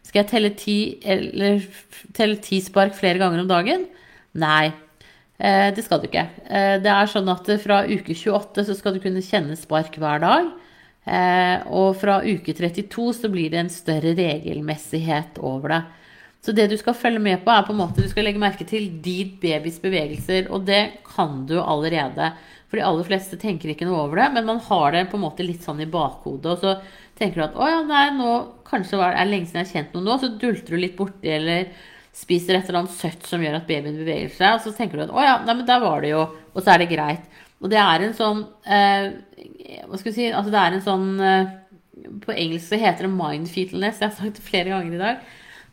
Skal 0.00 0.22
jeg 0.22 0.30
telle 0.30 0.50
ti, 0.56 0.76
eller, 1.04 1.60
telle 2.16 2.40
ti 2.42 2.58
spark 2.64 2.96
flere 2.96 3.20
ganger 3.20 3.44
om 3.44 3.50
dagen? 3.50 3.84
Nei. 4.40 4.72
Eh, 5.38 5.68
det 5.76 5.84
skal 5.86 6.00
du 6.00 6.08
ikke. 6.08 6.24
Eh, 6.48 6.78
det 6.82 6.90
er 6.90 7.12
sånn 7.12 7.28
at 7.30 7.52
fra 7.62 7.84
uke 7.86 8.16
28 8.16 8.64
så 8.66 8.78
skal 8.80 8.96
du 8.96 9.04
kunne 9.04 9.22
kjenne 9.22 9.60
spark 9.60 10.00
hver 10.00 10.24
dag. 10.24 10.48
Eh, 11.08 11.62
og 11.72 11.94
fra 12.00 12.18
uke 12.20 12.52
32 12.52 13.06
så 13.22 13.30
blir 13.32 13.52
det 13.52 13.62
en 13.62 13.72
større 13.72 14.12
regelmessighet 14.18 15.40
over 15.40 15.74
det. 15.74 15.80
Så 16.44 16.54
det 16.54 16.68
du 16.70 16.76
skal 16.78 16.96
følge 16.96 17.22
med 17.22 17.42
på, 17.44 17.50
er 17.50 17.64
på 17.66 17.74
en 17.74 17.80
måte 17.80 18.04
du 18.04 18.10
skal 18.10 18.28
legge 18.28 18.40
merke 18.40 18.66
til 18.68 18.90
din 19.02 19.34
babys 19.42 19.80
bevegelser. 19.82 20.52
Og 20.54 20.68
det 20.68 20.82
kan 21.08 21.42
du 21.48 21.56
allerede. 21.58 22.30
For 22.68 22.78
de 22.78 22.84
aller 22.84 23.06
fleste 23.08 23.40
tenker 23.40 23.72
ikke 23.72 23.88
noe 23.88 24.04
over 24.04 24.20
det, 24.20 24.28
men 24.36 24.46
man 24.46 24.62
har 24.68 24.92
det 24.94 25.06
på 25.10 25.16
en 25.16 25.24
måte 25.24 25.46
litt 25.46 25.64
sånn 25.64 25.80
i 25.80 25.88
bakhodet. 25.88 26.52
Og 26.52 26.62
så 26.62 27.16
tenker 27.18 27.40
du 27.40 27.46
at 27.48 27.56
å 27.56 27.68
ja, 27.68 27.78
nei, 27.88 28.08
nå 28.14 28.32
kanskje 28.68 29.00
er 29.00 29.16
det 29.16 29.30
lenge 29.30 29.48
siden 29.48 29.62
jeg 29.62 29.70
har 29.70 29.76
kjent 29.78 29.96
noe 29.96 30.04
nå, 30.04 30.18
så 30.20 30.34
dulter 30.36 30.76
du 30.76 30.82
litt 30.82 30.98
borti 30.98 31.32
eller 31.32 31.70
spiser 32.18 32.58
et 32.58 32.68
eller 32.68 32.82
annet 32.82 32.96
søtt 32.98 33.26
som 33.28 33.42
gjør 33.42 33.60
at 33.60 33.68
babyen 33.68 33.96
beveger 33.96 34.30
seg, 34.34 34.56
og 34.56 34.64
så 34.64 34.74
tenker 34.76 34.98
du 34.98 35.06
at 35.06 35.14
å 35.14 35.24
ja, 35.24 35.36
nei, 35.46 35.54
men 35.54 35.66
der 35.68 35.80
var 35.82 36.02
det 36.04 36.12
jo, 36.12 36.24
og 36.52 36.60
så 36.60 36.74
er 36.74 36.82
det 36.82 36.90
greit. 36.92 37.40
Og 37.58 37.72
det 37.72 37.78
er 37.82 38.04
en 38.04 38.14
sånn 38.14 38.44
eh, 38.70 39.08
Hva 39.88 39.98
skal 39.98 40.12
vi 40.12 40.14
si 40.14 40.28
Altså 40.30 40.52
det 40.54 40.60
er 40.62 40.76
en 40.76 40.84
sånn 40.84 41.08
eh, 41.24 41.48
På 42.22 42.34
engelsk 42.34 42.70
så 42.70 42.78
heter 42.78 43.08
det 43.08 43.14
mindfeatleness. 43.16 43.98
jeg 43.98 44.12
har 44.12 44.14
sagt 44.14 44.38
det 44.38 44.46
flere 44.46 44.70
ganger 44.70 44.94
i 44.94 45.00
dag. 45.02 45.24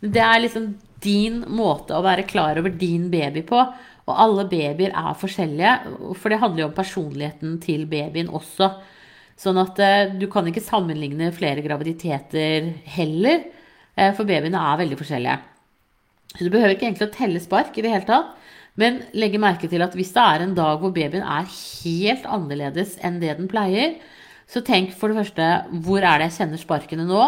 Men 0.02 0.15
Det 0.15 0.24
er 0.26 0.41
liksom 0.41 0.71
din 1.06 1.43
måte 1.54 1.93
å 1.93 2.02
være 2.06 2.26
klar 2.26 2.58
over 2.58 2.74
din 2.74 3.12
baby 3.13 3.43
på. 3.45 3.60
Og 4.06 4.19
alle 4.21 4.45
babyer 4.50 4.93
er 4.93 5.17
forskjellige, 5.17 5.74
for 6.17 6.30
det 6.30 6.39
handler 6.41 6.63
jo 6.63 6.67
om 6.69 6.78
personligheten 6.78 7.56
til 7.62 7.88
babyen 7.89 8.30
også. 8.30 8.69
Sånn 9.41 9.60
at 9.60 9.82
eh, 9.84 10.13
du 10.15 10.28
kan 10.32 10.48
ikke 10.48 10.63
sammenligne 10.63 11.32
flere 11.36 11.63
graviditeter 11.65 12.69
heller, 12.95 13.48
eh, 13.98 14.12
for 14.15 14.30
babyene 14.30 14.62
er 14.62 14.82
veldig 14.84 15.00
forskjellige. 15.00 15.39
Så 16.36 16.45
du 16.45 16.52
behøver 16.54 16.76
ikke 16.76 16.89
egentlig 16.89 17.10
å 17.10 17.15
telle 17.15 17.41
spark 17.43 17.78
i 17.78 17.86
det 17.86 17.91
hele 17.91 18.08
tatt. 18.08 18.36
Men 18.79 18.99
legge 19.15 19.39
merke 19.39 19.69
til 19.71 19.83
at 19.85 19.95
hvis 19.95 20.11
det 20.15 20.23
er 20.23 20.43
en 20.43 20.55
dag 20.57 20.79
hvor 20.81 20.91
babyen 20.95 21.23
er 21.23 21.47
helt 21.47 22.25
annerledes 22.27 22.97
enn 23.05 23.21
det 23.21 23.38
den 23.39 23.49
pleier, 23.51 23.95
så 24.51 24.61
tenk 24.65 24.91
for 24.97 25.09
det 25.09 25.23
første 25.23 25.45
hvor 25.85 26.03
er 26.03 26.19
det 26.19 26.29
jeg 26.29 26.38
kjenner 26.41 26.61
sparkene 26.61 27.05
nå? 27.07 27.21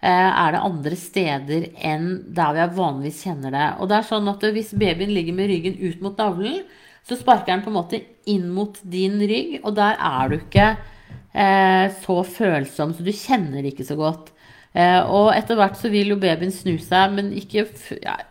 Eh, 0.00 0.30
er 0.30 0.54
det 0.54 0.62
andre 0.64 0.96
steder 0.98 1.66
enn 1.84 2.08
der 2.36 2.62
jeg 2.62 2.76
vanligvis 2.78 3.22
kjenner 3.26 3.52
det? 3.54 3.68
Og 3.80 3.90
det 3.90 3.98
er 3.98 4.08
sånn 4.08 4.32
at 4.32 4.46
hvis 4.56 4.72
babyen 4.78 5.12
ligger 5.14 5.36
med 5.36 5.52
ryggen 5.52 5.76
ut 5.82 6.02
mot 6.04 6.20
navlen, 6.20 6.62
så 7.06 7.18
sparker 7.18 7.52
den 7.52 7.62
på 7.62 7.70
en 7.70 7.76
måte 7.76 8.00
inn 8.26 8.48
mot 8.50 8.80
din 8.82 9.20
rygg, 9.20 9.60
og 9.62 9.76
der 9.76 10.00
er 10.02 10.32
du 10.32 10.38
ikke 10.40 10.70
eh, 10.72 11.92
så 12.02 12.16
følsom, 12.24 12.96
så 12.96 13.04
du 13.06 13.12
kjenner 13.14 13.60
det 13.60 13.76
ikke 13.76 13.86
så 13.86 13.98
godt. 14.00 14.32
Eh, 14.76 14.98
og 15.04 15.30
etter 15.36 15.60
hvert 15.60 15.78
så 15.78 15.92
vil 15.92 16.10
jo 16.12 16.18
babyen 16.24 16.52
snu 16.52 16.74
seg, 16.82 17.14
men 17.14 17.30
ikke 17.36 17.68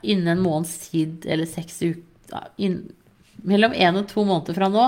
innen 0.01 0.34
en 0.34 0.43
måneds 0.43 0.89
tid 0.89 1.30
eller 1.30 1.49
seks 1.49 1.80
uker 1.86 2.04
ja, 2.32 2.44
Mellom 3.46 3.76
én 3.78 3.98
og 4.00 4.08
to 4.10 4.24
måneder 4.26 4.56
fra 4.58 4.70
nå 4.72 4.86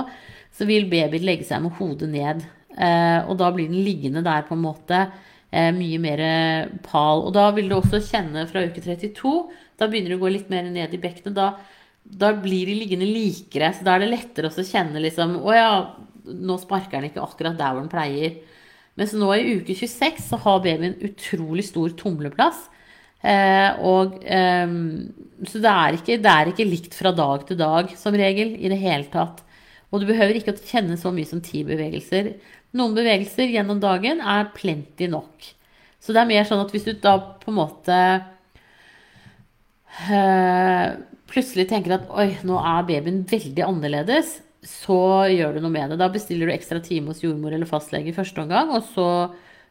så 0.56 0.66
vil 0.66 0.88
babyen 0.90 1.26
legge 1.26 1.46
seg 1.46 1.62
med 1.62 1.76
hodet 1.78 2.08
ned. 2.10 2.42
Eh, 2.74 3.20
og 3.28 3.36
da 3.38 3.50
blir 3.54 3.68
den 3.70 3.84
liggende 3.86 4.22
der 4.26 4.46
på 4.48 4.56
en 4.56 4.64
måte 4.64 5.04
eh, 5.04 5.70
mye 5.74 5.98
mer 6.02 6.22
pal. 6.84 7.24
Og 7.28 7.34
da 7.36 7.48
vil 7.54 7.70
du 7.70 7.76
også 7.78 8.02
kjenne 8.02 8.46
fra 8.50 8.64
uke 8.66 8.82
32 8.82 9.34
Da 9.78 9.86
begynner 9.86 10.14
du 10.14 10.18
å 10.18 10.24
gå 10.24 10.32
litt 10.34 10.50
mer 10.50 10.66
ned 10.66 10.94
i 10.94 11.00
bekkenet. 11.02 11.36
Da, 11.36 11.52
da 12.02 12.32
blir 12.34 12.70
de 12.70 12.78
liggende 12.80 13.08
likere. 13.08 13.70
Så 13.76 13.86
da 13.86 13.94
er 13.94 14.04
det 14.04 14.12
lettere 14.12 14.50
å 14.50 14.68
kjenne 14.72 15.02
liksom 15.04 15.38
Å 15.44 15.54
ja, 15.54 15.70
nå 16.28 16.58
sparker 16.60 16.98
den 16.98 17.12
ikke 17.12 17.24
akkurat 17.24 17.58
der 17.58 17.74
hvor 17.74 17.84
den 17.84 17.92
pleier. 17.92 18.40
Mens 18.98 19.14
nå 19.14 19.30
i 19.36 19.60
uke 19.60 19.76
26 19.78 20.24
så 20.32 20.40
har 20.42 20.64
babyen 20.64 20.98
utrolig 21.06 21.68
stor 21.68 21.94
tumleplass. 21.98 22.66
Eh, 23.18 23.80
og, 23.82 24.20
eh, 24.22 24.70
så 25.48 25.62
det 25.62 25.72
er, 25.72 25.98
ikke, 25.98 26.18
det 26.22 26.32
er, 26.32 26.52
ikke, 26.52 26.68
likt 26.68 26.94
fra 26.94 27.12
dag 27.14 27.44
til 27.48 27.58
dag 27.58 27.92
som 27.98 28.16
regel 28.18 28.54
i 28.58 28.70
det 28.70 28.78
hele 28.80 29.08
tatt. 29.12 29.42
Og 29.90 30.02
du 30.02 30.08
behøver 30.10 30.38
ikke 30.38 30.54
å 30.54 30.62
kjenne 30.68 30.98
så 31.00 31.12
mye 31.14 31.28
som 31.28 31.42
ti 31.42 31.64
bevegelser. 31.66 32.34
Noen 32.76 32.96
bevegelser 32.96 33.48
gjennom 33.50 33.80
dagen 33.80 34.20
er 34.20 34.50
plenty 34.54 35.08
nok. 35.10 35.52
Så 35.98 36.14
det 36.14 36.22
er 36.22 36.30
mer 36.30 36.44
sånn 36.46 36.62
at 36.62 36.72
hvis 36.74 36.86
du 36.86 36.92
da 37.02 37.16
på 37.40 37.50
en 37.50 37.58
måte 37.58 37.96
eh, 40.06 40.84
plutselig 41.28 41.66
tenker 41.72 41.96
at 41.96 42.12
oi, 42.12 42.30
nå 42.46 42.60
er 42.60 42.86
babyen 42.88 43.24
veldig 43.28 43.64
annerledes, 43.66 44.38
så 44.68 45.26
gjør 45.32 45.56
du 45.56 45.64
noe 45.64 45.72
med 45.72 45.94
det. 45.94 45.98
Da 46.00 46.10
bestiller 46.12 46.48
du 46.48 46.54
ekstra 46.54 46.80
time 46.84 47.12
hos 47.12 47.22
jordmor 47.24 47.54
eller 47.54 47.68
fastlege 47.70 48.12
i 48.12 48.16
første 48.16 48.42
omgang, 48.44 48.70
og 48.74 48.86
så 48.92 49.08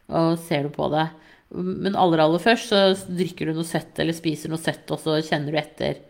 og 0.08 0.38
ser 0.40 0.68
du 0.68 0.72
på 0.72 0.88
det. 0.94 1.08
Men 1.56 1.96
aller, 1.96 2.22
aller 2.24 2.42
først 2.44 2.74
så 2.74 2.82
drikker 3.08 3.48
du 3.48 3.58
noe 3.58 3.68
søtt 3.68 4.00
eller 4.02 4.16
spiser 4.16 4.52
noe 4.52 4.62
søtt, 4.62 4.90
og 4.92 5.00
så 5.00 5.18
kjenner 5.24 5.54
du 5.54 5.60
etter. 5.62 6.02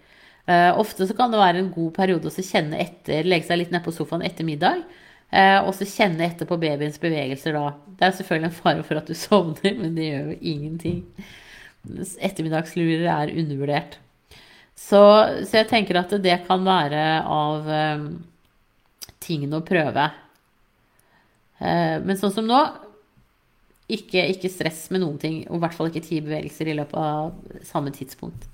Uh, 0.48 0.72
ofte 0.80 1.06
så 1.06 1.16
kan 1.18 1.34
det 1.34 1.42
være 1.42 1.62
en 1.62 1.74
god 1.74 1.92
periode 1.98 2.32
å 2.32 2.46
kjenne 2.46 2.80
etter, 2.80 3.28
legge 3.28 3.50
seg 3.50 3.60
litt 3.62 3.74
ned 3.76 3.84
på 3.86 3.94
sofaen 3.94 4.26
etter 4.26 4.48
middag. 4.48 4.82
Uh, 5.28 5.60
og 5.68 5.74
så 5.76 5.86
kjenne 5.90 6.24
etter 6.26 6.48
på 6.48 6.58
babyens 6.62 6.98
bevegelser 7.04 7.58
da. 7.58 7.74
Det 8.00 8.08
er 8.08 8.16
selvfølgelig 8.18 8.50
en 8.50 8.60
fare 8.62 8.88
for 8.88 9.02
at 9.02 9.12
du 9.12 9.16
sovner, 9.28 9.78
men 9.78 9.98
det 9.98 10.10
gjør 10.10 10.32
jo 10.32 10.40
ingenting. 10.54 11.02
Ettermiddagslurer 12.18 13.06
er 13.12 13.36
undervurdert. 13.36 14.00
Så, 14.78 15.02
så, 15.44 15.54
jeg 15.58 15.70
tenker 15.72 15.98
at 16.00 16.12
det 16.22 16.42
kan 16.48 16.66
være 16.66 17.04
av 17.34 17.66
um, 17.98 18.10
tingene 19.24 19.60
å 19.60 19.66
prøve. 19.66 20.06
Eh, 21.58 21.98
men 22.04 22.20
sånn 22.20 22.34
som 22.36 22.46
nå 22.46 22.60
ikke, 23.88 24.24
ikke, 24.34 24.52
stress 24.52 24.88
med 24.92 25.04
noen 25.04 25.18
ting, 25.22 25.40
og 25.48 25.58
i 25.58 25.64
hvert 25.64 25.76
fall 25.78 25.90
ikke 25.92 26.04
ti 26.04 26.20
bevegelser 26.24 26.68
i 26.68 26.76
løpet 26.76 27.00
av 27.00 27.64
samme 27.68 27.94
tidspunkt. 27.96 28.50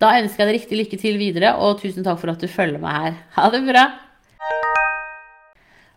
Da 0.00 0.14
ønsker 0.20 0.44
jeg 0.44 0.48
deg 0.48 0.56
riktig 0.56 0.78
lykke 0.78 0.98
til 1.00 1.18
videre, 1.20 1.56
og 1.58 1.80
tusen 1.82 2.06
takk 2.06 2.20
for 2.22 2.32
at 2.32 2.40
du 2.40 2.48
følger 2.48 2.80
meg 2.80 2.96
her. 2.96 3.18
Ha 3.36 3.50
det 3.52 3.64
bra! 3.66 3.84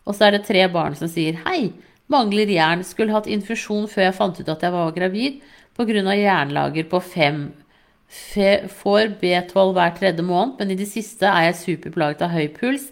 Og 0.03 0.17
så 0.17 0.27
er 0.27 0.35
det 0.35 0.45
tre 0.47 0.65
barn 0.71 0.97
som 0.99 1.07
sier 1.07 1.37
hei, 1.45 1.71
mangler 2.11 2.49
jern, 2.51 2.83
skulle 2.83 3.15
hatt 3.15 3.29
infusjon 3.31 3.85
før 3.87 4.09
jeg 4.09 4.17
fant 4.17 4.41
ut 4.41 4.49
at 4.51 4.65
jeg 4.65 4.73
var 4.73 4.95
gravid 4.95 5.43
pga. 5.77 6.15
jernlager 6.17 6.89
på 6.89 6.99
fem. 6.99 7.45
Får 8.09 9.15
B12 9.21 9.71
hver 9.73 9.95
tredje 9.97 10.25
måned, 10.25 10.57
men 10.59 10.73
i 10.73 10.77
det 10.77 10.89
siste 10.89 11.25
er 11.25 11.47
jeg 11.47 11.61
superplaget 11.61 12.25
av 12.25 12.35
høy 12.35 12.49
puls 12.57 12.91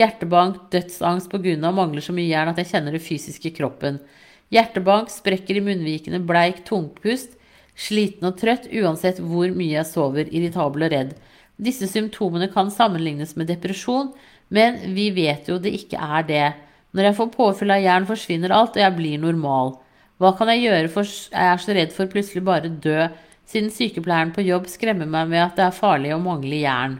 Hjertebank, 0.00 0.70
dødsangst 0.72 1.28
pga. 1.30 1.72
mangler 1.72 2.00
så 2.00 2.12
mye 2.16 2.30
jern 2.30 2.48
at 2.52 2.58
jeg 2.58 2.70
kjenner 2.70 2.92
det 2.92 3.02
fysisk 3.04 3.46
i 3.46 3.52
kroppen. 3.52 3.98
Hjertebank, 4.50 5.12
sprekker 5.14 5.60
i 5.60 5.62
munnvikene, 5.62 6.18
bleik, 6.26 6.64
tungpust, 6.66 7.36
sliten 7.78 8.26
og 8.28 8.38
trøtt 8.40 8.66
uansett 8.74 9.20
hvor 9.22 9.52
mye 9.54 9.76
jeg 9.76 9.88
sover, 9.88 10.30
irritabel 10.34 10.88
og 10.88 10.94
redd. 10.94 11.12
Disse 11.60 11.86
symptomene 11.90 12.48
kan 12.52 12.72
sammenlignes 12.72 13.36
med 13.38 13.50
depresjon, 13.52 14.10
men 14.50 14.80
vi 14.96 15.10
vet 15.14 15.48
jo 15.48 15.60
det 15.62 15.74
ikke 15.76 16.00
er 16.00 16.26
det. 16.26 16.48
Når 16.96 17.06
jeg 17.06 17.16
får 17.20 17.30
påfyll 17.36 17.74
av 17.76 17.84
jern, 17.84 18.08
forsvinner 18.08 18.54
alt, 18.54 18.74
og 18.74 18.82
jeg 18.82 18.96
blir 18.96 19.20
normal. 19.22 19.76
Hva 20.20 20.32
kan 20.36 20.50
jeg 20.50 20.64
gjøre, 20.66 20.88
for 20.92 21.06
jeg 21.06 21.52
er 21.52 21.62
så 21.62 21.76
redd 21.76 21.94
for 21.94 22.10
plutselig 22.10 22.42
bare 22.44 22.72
dø, 22.82 23.06
siden 23.50 23.70
sykepleieren 23.74 24.34
på 24.34 24.44
jobb 24.46 24.66
skremmer 24.70 25.08
meg 25.08 25.30
med 25.30 25.44
at 25.44 25.56
det 25.58 25.68
er 25.68 25.78
farlig 25.78 26.12
å 26.14 26.20
mangle 26.22 26.58
jern. 26.58 26.98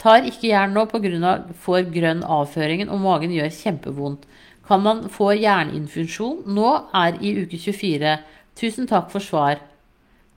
Tar 0.00 0.26
ikke 0.26 0.48
jern 0.50 0.74
nå 0.74 0.86
pga. 0.88 1.32
får 1.60 1.90
grønn 1.94 2.22
avføringen, 2.24 2.88
og 2.88 3.00
magen 3.04 3.32
gjør 3.36 3.50
kjempevondt. 3.52 4.26
Kan 4.70 4.84
man 4.86 5.08
få 5.10 5.32
jerninfusjon? 5.34 6.44
Nå 6.46 6.68
er 6.94 7.18
i 7.18 7.34
uke 7.42 7.58
24. 7.58 8.14
Tusen 8.60 8.86
takk 8.86 9.08
for 9.10 9.24
svar. 9.24 9.58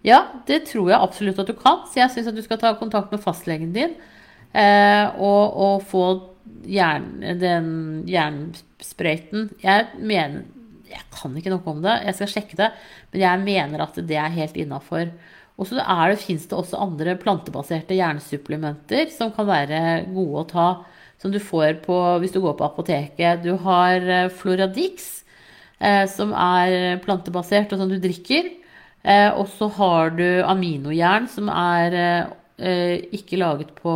Ja, 0.04 0.24
det 0.48 0.63
tror 0.72 0.89
jeg 0.89 0.98
absolutt 0.98 1.38
at 1.43 1.52
du 1.52 1.54
kan. 1.54 1.84
Så 1.86 2.02
jeg 2.02 2.10
syns 2.15 2.32
at 2.32 2.38
du 2.39 2.41
skal 2.41 2.58
ta 2.62 2.74
kontakt 2.80 3.13
med 3.13 3.22
fastlegen 3.22 3.76
din 3.76 3.93
eh, 4.58 5.06
og, 5.22 5.54
og, 5.54 5.86
få 5.86 6.08
jern, 6.65 7.22
den 7.39 7.69
jernsprøyten. 8.10 9.52
Jeg 9.62 9.93
mener 10.02 10.50
Jeg 10.89 11.06
kan 11.13 11.38
ikke 11.38 11.50
noe 11.50 11.69
om 11.72 11.80
det, 11.82 11.93
jeg 12.06 12.17
skal 12.17 12.30
sjekke 12.30 12.58
det, 12.60 12.67
men 13.10 13.22
jeg 13.24 13.39
mener 13.41 13.82
at 13.82 13.96
det 13.98 14.17
er 14.19 14.36
helt 14.36 14.58
innafor. 14.62 15.08
Og 15.58 15.69
så 15.69 15.82
fins 16.22 16.46
det 16.50 16.58
også 16.58 16.82
andre 16.82 17.15
plantebaserte 17.17 17.98
jernsupplementer 17.98 19.10
som 19.13 19.32
kan 19.34 19.48
være 19.48 19.80
gode 20.13 20.41
å 20.41 20.50
ta 20.50 20.67
som 21.23 21.31
du 21.31 21.39
får 21.39 21.79
på, 21.86 21.97
hvis 22.21 22.33
du 22.36 22.41
går 22.43 22.57
på 22.59 22.67
apoteket. 22.67 23.43
Du 23.45 23.55
har 23.63 24.03
eh, 24.03 24.29
Floradix, 24.31 25.23
eh, 25.79 26.03
som 26.12 26.33
er 26.36 26.99
plantebasert, 27.03 27.71
og 27.71 27.79
som 27.81 27.91
du 27.91 27.95
drikker. 28.03 28.51
Eh, 29.03 29.29
og 29.31 29.47
så 29.55 29.69
har 29.79 30.13
du 30.19 30.27
aminojern, 30.43 31.27
som 31.31 31.51
er 31.51 32.29
ikke 32.63 33.39
laget 33.41 33.71
på 33.75 33.91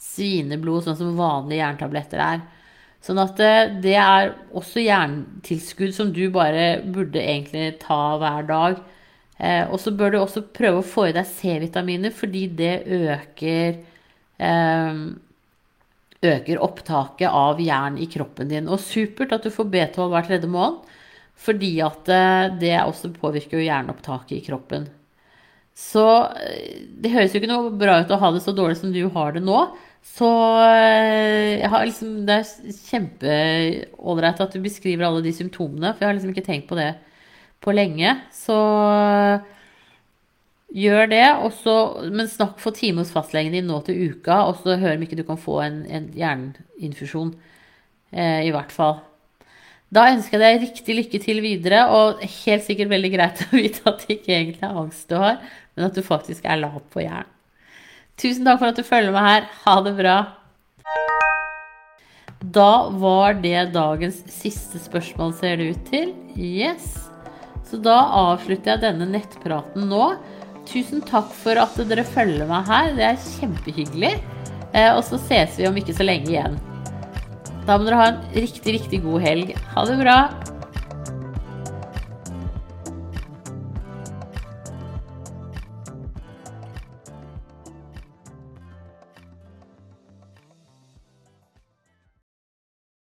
svineblod, 0.00 0.86
sånn 0.86 0.96
som 0.96 1.18
vanlige 1.18 1.60
jerntabletter 1.60 2.22
er. 2.24 2.40
Sånn 3.04 3.20
at 3.22 3.38
det 3.84 3.92
er 4.00 4.32
også 4.56 4.80
jerntilskudd 4.82 5.92
som 5.94 6.14
du 6.16 6.24
bare 6.34 6.80
burde 6.88 7.20
egentlig 7.20 7.76
ta 7.84 8.16
hver 8.18 8.48
dag. 8.48 8.80
Eh, 9.38 9.70
og 9.70 9.78
så 9.80 9.92
bør 9.94 10.10
du 10.10 10.18
også 10.18 10.42
prøve 10.54 10.80
å 10.80 10.86
få 10.86 11.08
i 11.08 11.14
deg 11.14 11.26
C-vitaminer, 11.30 12.14
fordi 12.14 12.46
det 12.58 12.74
øker 12.90 13.76
eh, 14.42 15.02
øker 16.24 16.60
opptaket 16.64 17.30
av 17.30 17.60
jern 17.62 17.98
i 18.00 18.08
kroppen 18.10 18.50
din. 18.50 18.68
Og 18.70 18.82
supert 18.82 19.34
at 19.36 19.44
du 19.46 19.52
får 19.54 19.70
B12 19.72 20.08
hver 20.12 20.26
tredje 20.26 20.50
måned, 20.50 20.80
fordi 21.38 21.76
at 21.86 22.08
eh, 22.10 22.54
det 22.58 22.76
også 22.82 23.12
påvirker 23.14 23.60
jo 23.60 23.66
jernopptaket 23.68 24.40
i 24.40 24.44
kroppen. 24.48 24.88
Så 25.78 26.06
eh, 26.40 26.80
det 26.98 27.12
høres 27.14 27.34
jo 27.34 27.42
ikke 27.42 27.52
noe 27.52 27.74
bra 27.78 28.00
ut 28.02 28.14
å 28.14 28.18
ha 28.18 28.32
det 28.34 28.42
så 28.42 28.54
dårlig 28.56 28.80
som 28.80 28.94
du 28.94 29.04
har 29.14 29.36
det 29.36 29.44
nå. 29.46 29.60
Så 30.08 30.30
eh, 30.64 31.78
liksom, 31.86 32.24
det 32.26 32.40
er 32.40 32.80
kjempeålreit 32.88 34.42
at 34.42 34.56
du 34.56 34.64
beskriver 34.64 35.06
alle 35.06 35.22
de 35.22 35.34
symptomene, 35.36 35.92
for 35.92 36.02
jeg 36.02 36.10
har 36.10 36.18
liksom 36.18 36.34
ikke 36.34 36.48
tenkt 36.48 36.68
på 36.70 36.78
det 36.78 36.92
på 37.62 37.74
lenge. 37.74 38.16
Så 38.34 38.58
Gjør 40.68 41.06
det, 41.08 41.24
også, 41.46 41.74
men 42.12 42.28
snakk 42.28 42.58
for 42.60 42.76
time 42.76 43.00
hos 43.00 43.12
fastlegen 43.14 43.54
din 43.56 43.68
nå 43.70 43.78
til 43.86 44.10
uka, 44.12 44.42
og 44.50 44.58
så 44.60 44.76
hør 44.76 44.98
om 44.98 45.04
ikke 45.06 45.16
du 45.16 45.24
kan 45.24 45.40
få 45.40 45.62
en, 45.64 45.78
en 45.88 46.10
jerninfusjon. 46.16 47.32
Eh, 48.12 48.44
I 48.48 48.52
hvert 48.52 48.74
fall. 48.74 48.98
Da 49.88 50.10
ønsker 50.12 50.36
jeg 50.36 50.58
deg 50.58 50.66
riktig 50.66 50.96
lykke 50.98 51.20
til 51.24 51.40
videre, 51.40 51.86
og 51.88 52.20
helt 52.20 52.66
sikkert 52.66 52.92
veldig 52.92 53.12
greit 53.14 53.42
å 53.46 53.48
vite 53.56 53.88
at 53.88 54.04
det 54.04 54.18
ikke 54.18 54.34
egentlig 54.36 54.68
er 54.68 54.80
angst 54.84 55.08
du 55.08 55.16
har, 55.16 55.40
men 55.74 55.88
at 55.88 55.96
du 55.96 56.04
faktisk 56.04 56.44
er 56.44 56.60
lav 56.60 56.82
på 56.92 57.06
jern. 57.06 57.28
Tusen 58.18 58.44
takk 58.44 58.60
for 58.60 58.68
at 58.72 58.76
du 58.76 58.84
følger 58.84 59.14
med 59.14 59.24
her. 59.24 59.44
Ha 59.64 59.78
det 59.86 59.94
bra. 59.94 60.16
Da 62.38 62.88
var 62.98 63.38
det 63.40 63.70
dagens 63.74 64.20
siste 64.30 64.80
spørsmål, 64.82 65.32
ser 65.38 65.56
det 65.58 65.70
ut 65.72 65.86
til. 65.88 66.10
Yes. 66.36 66.96
Så 67.68 67.78
da 67.82 67.96
avslutter 68.18 68.74
jeg 68.74 68.82
denne 68.82 69.06
nettpraten 69.10 69.86
nå. 69.90 70.16
Tusen 70.68 71.00
takk 71.00 71.30
for 71.32 71.56
at 71.56 71.76
dere 71.88 72.04
følger 72.04 72.48
meg 72.48 72.66
her. 72.68 72.90
Det 72.96 73.06
er 73.06 73.22
kjempehyggelig. 73.38 74.12
Eh, 74.76 74.90
og 74.92 75.00
så 75.06 75.16
ses 75.22 75.56
vi 75.56 75.68
om 75.68 75.76
ikke 75.80 75.96
så 75.96 76.04
lenge 76.04 76.28
igjen. 76.34 76.58
Da 77.64 77.76
må 77.76 77.86
dere 77.86 78.00
ha 78.00 78.10
en 78.12 78.20
riktig, 78.36 78.74
riktig 78.76 79.00
god 79.04 79.24
helg. 79.24 79.54
Ha 79.72 79.84
det 79.88 79.96
bra. 80.02 80.18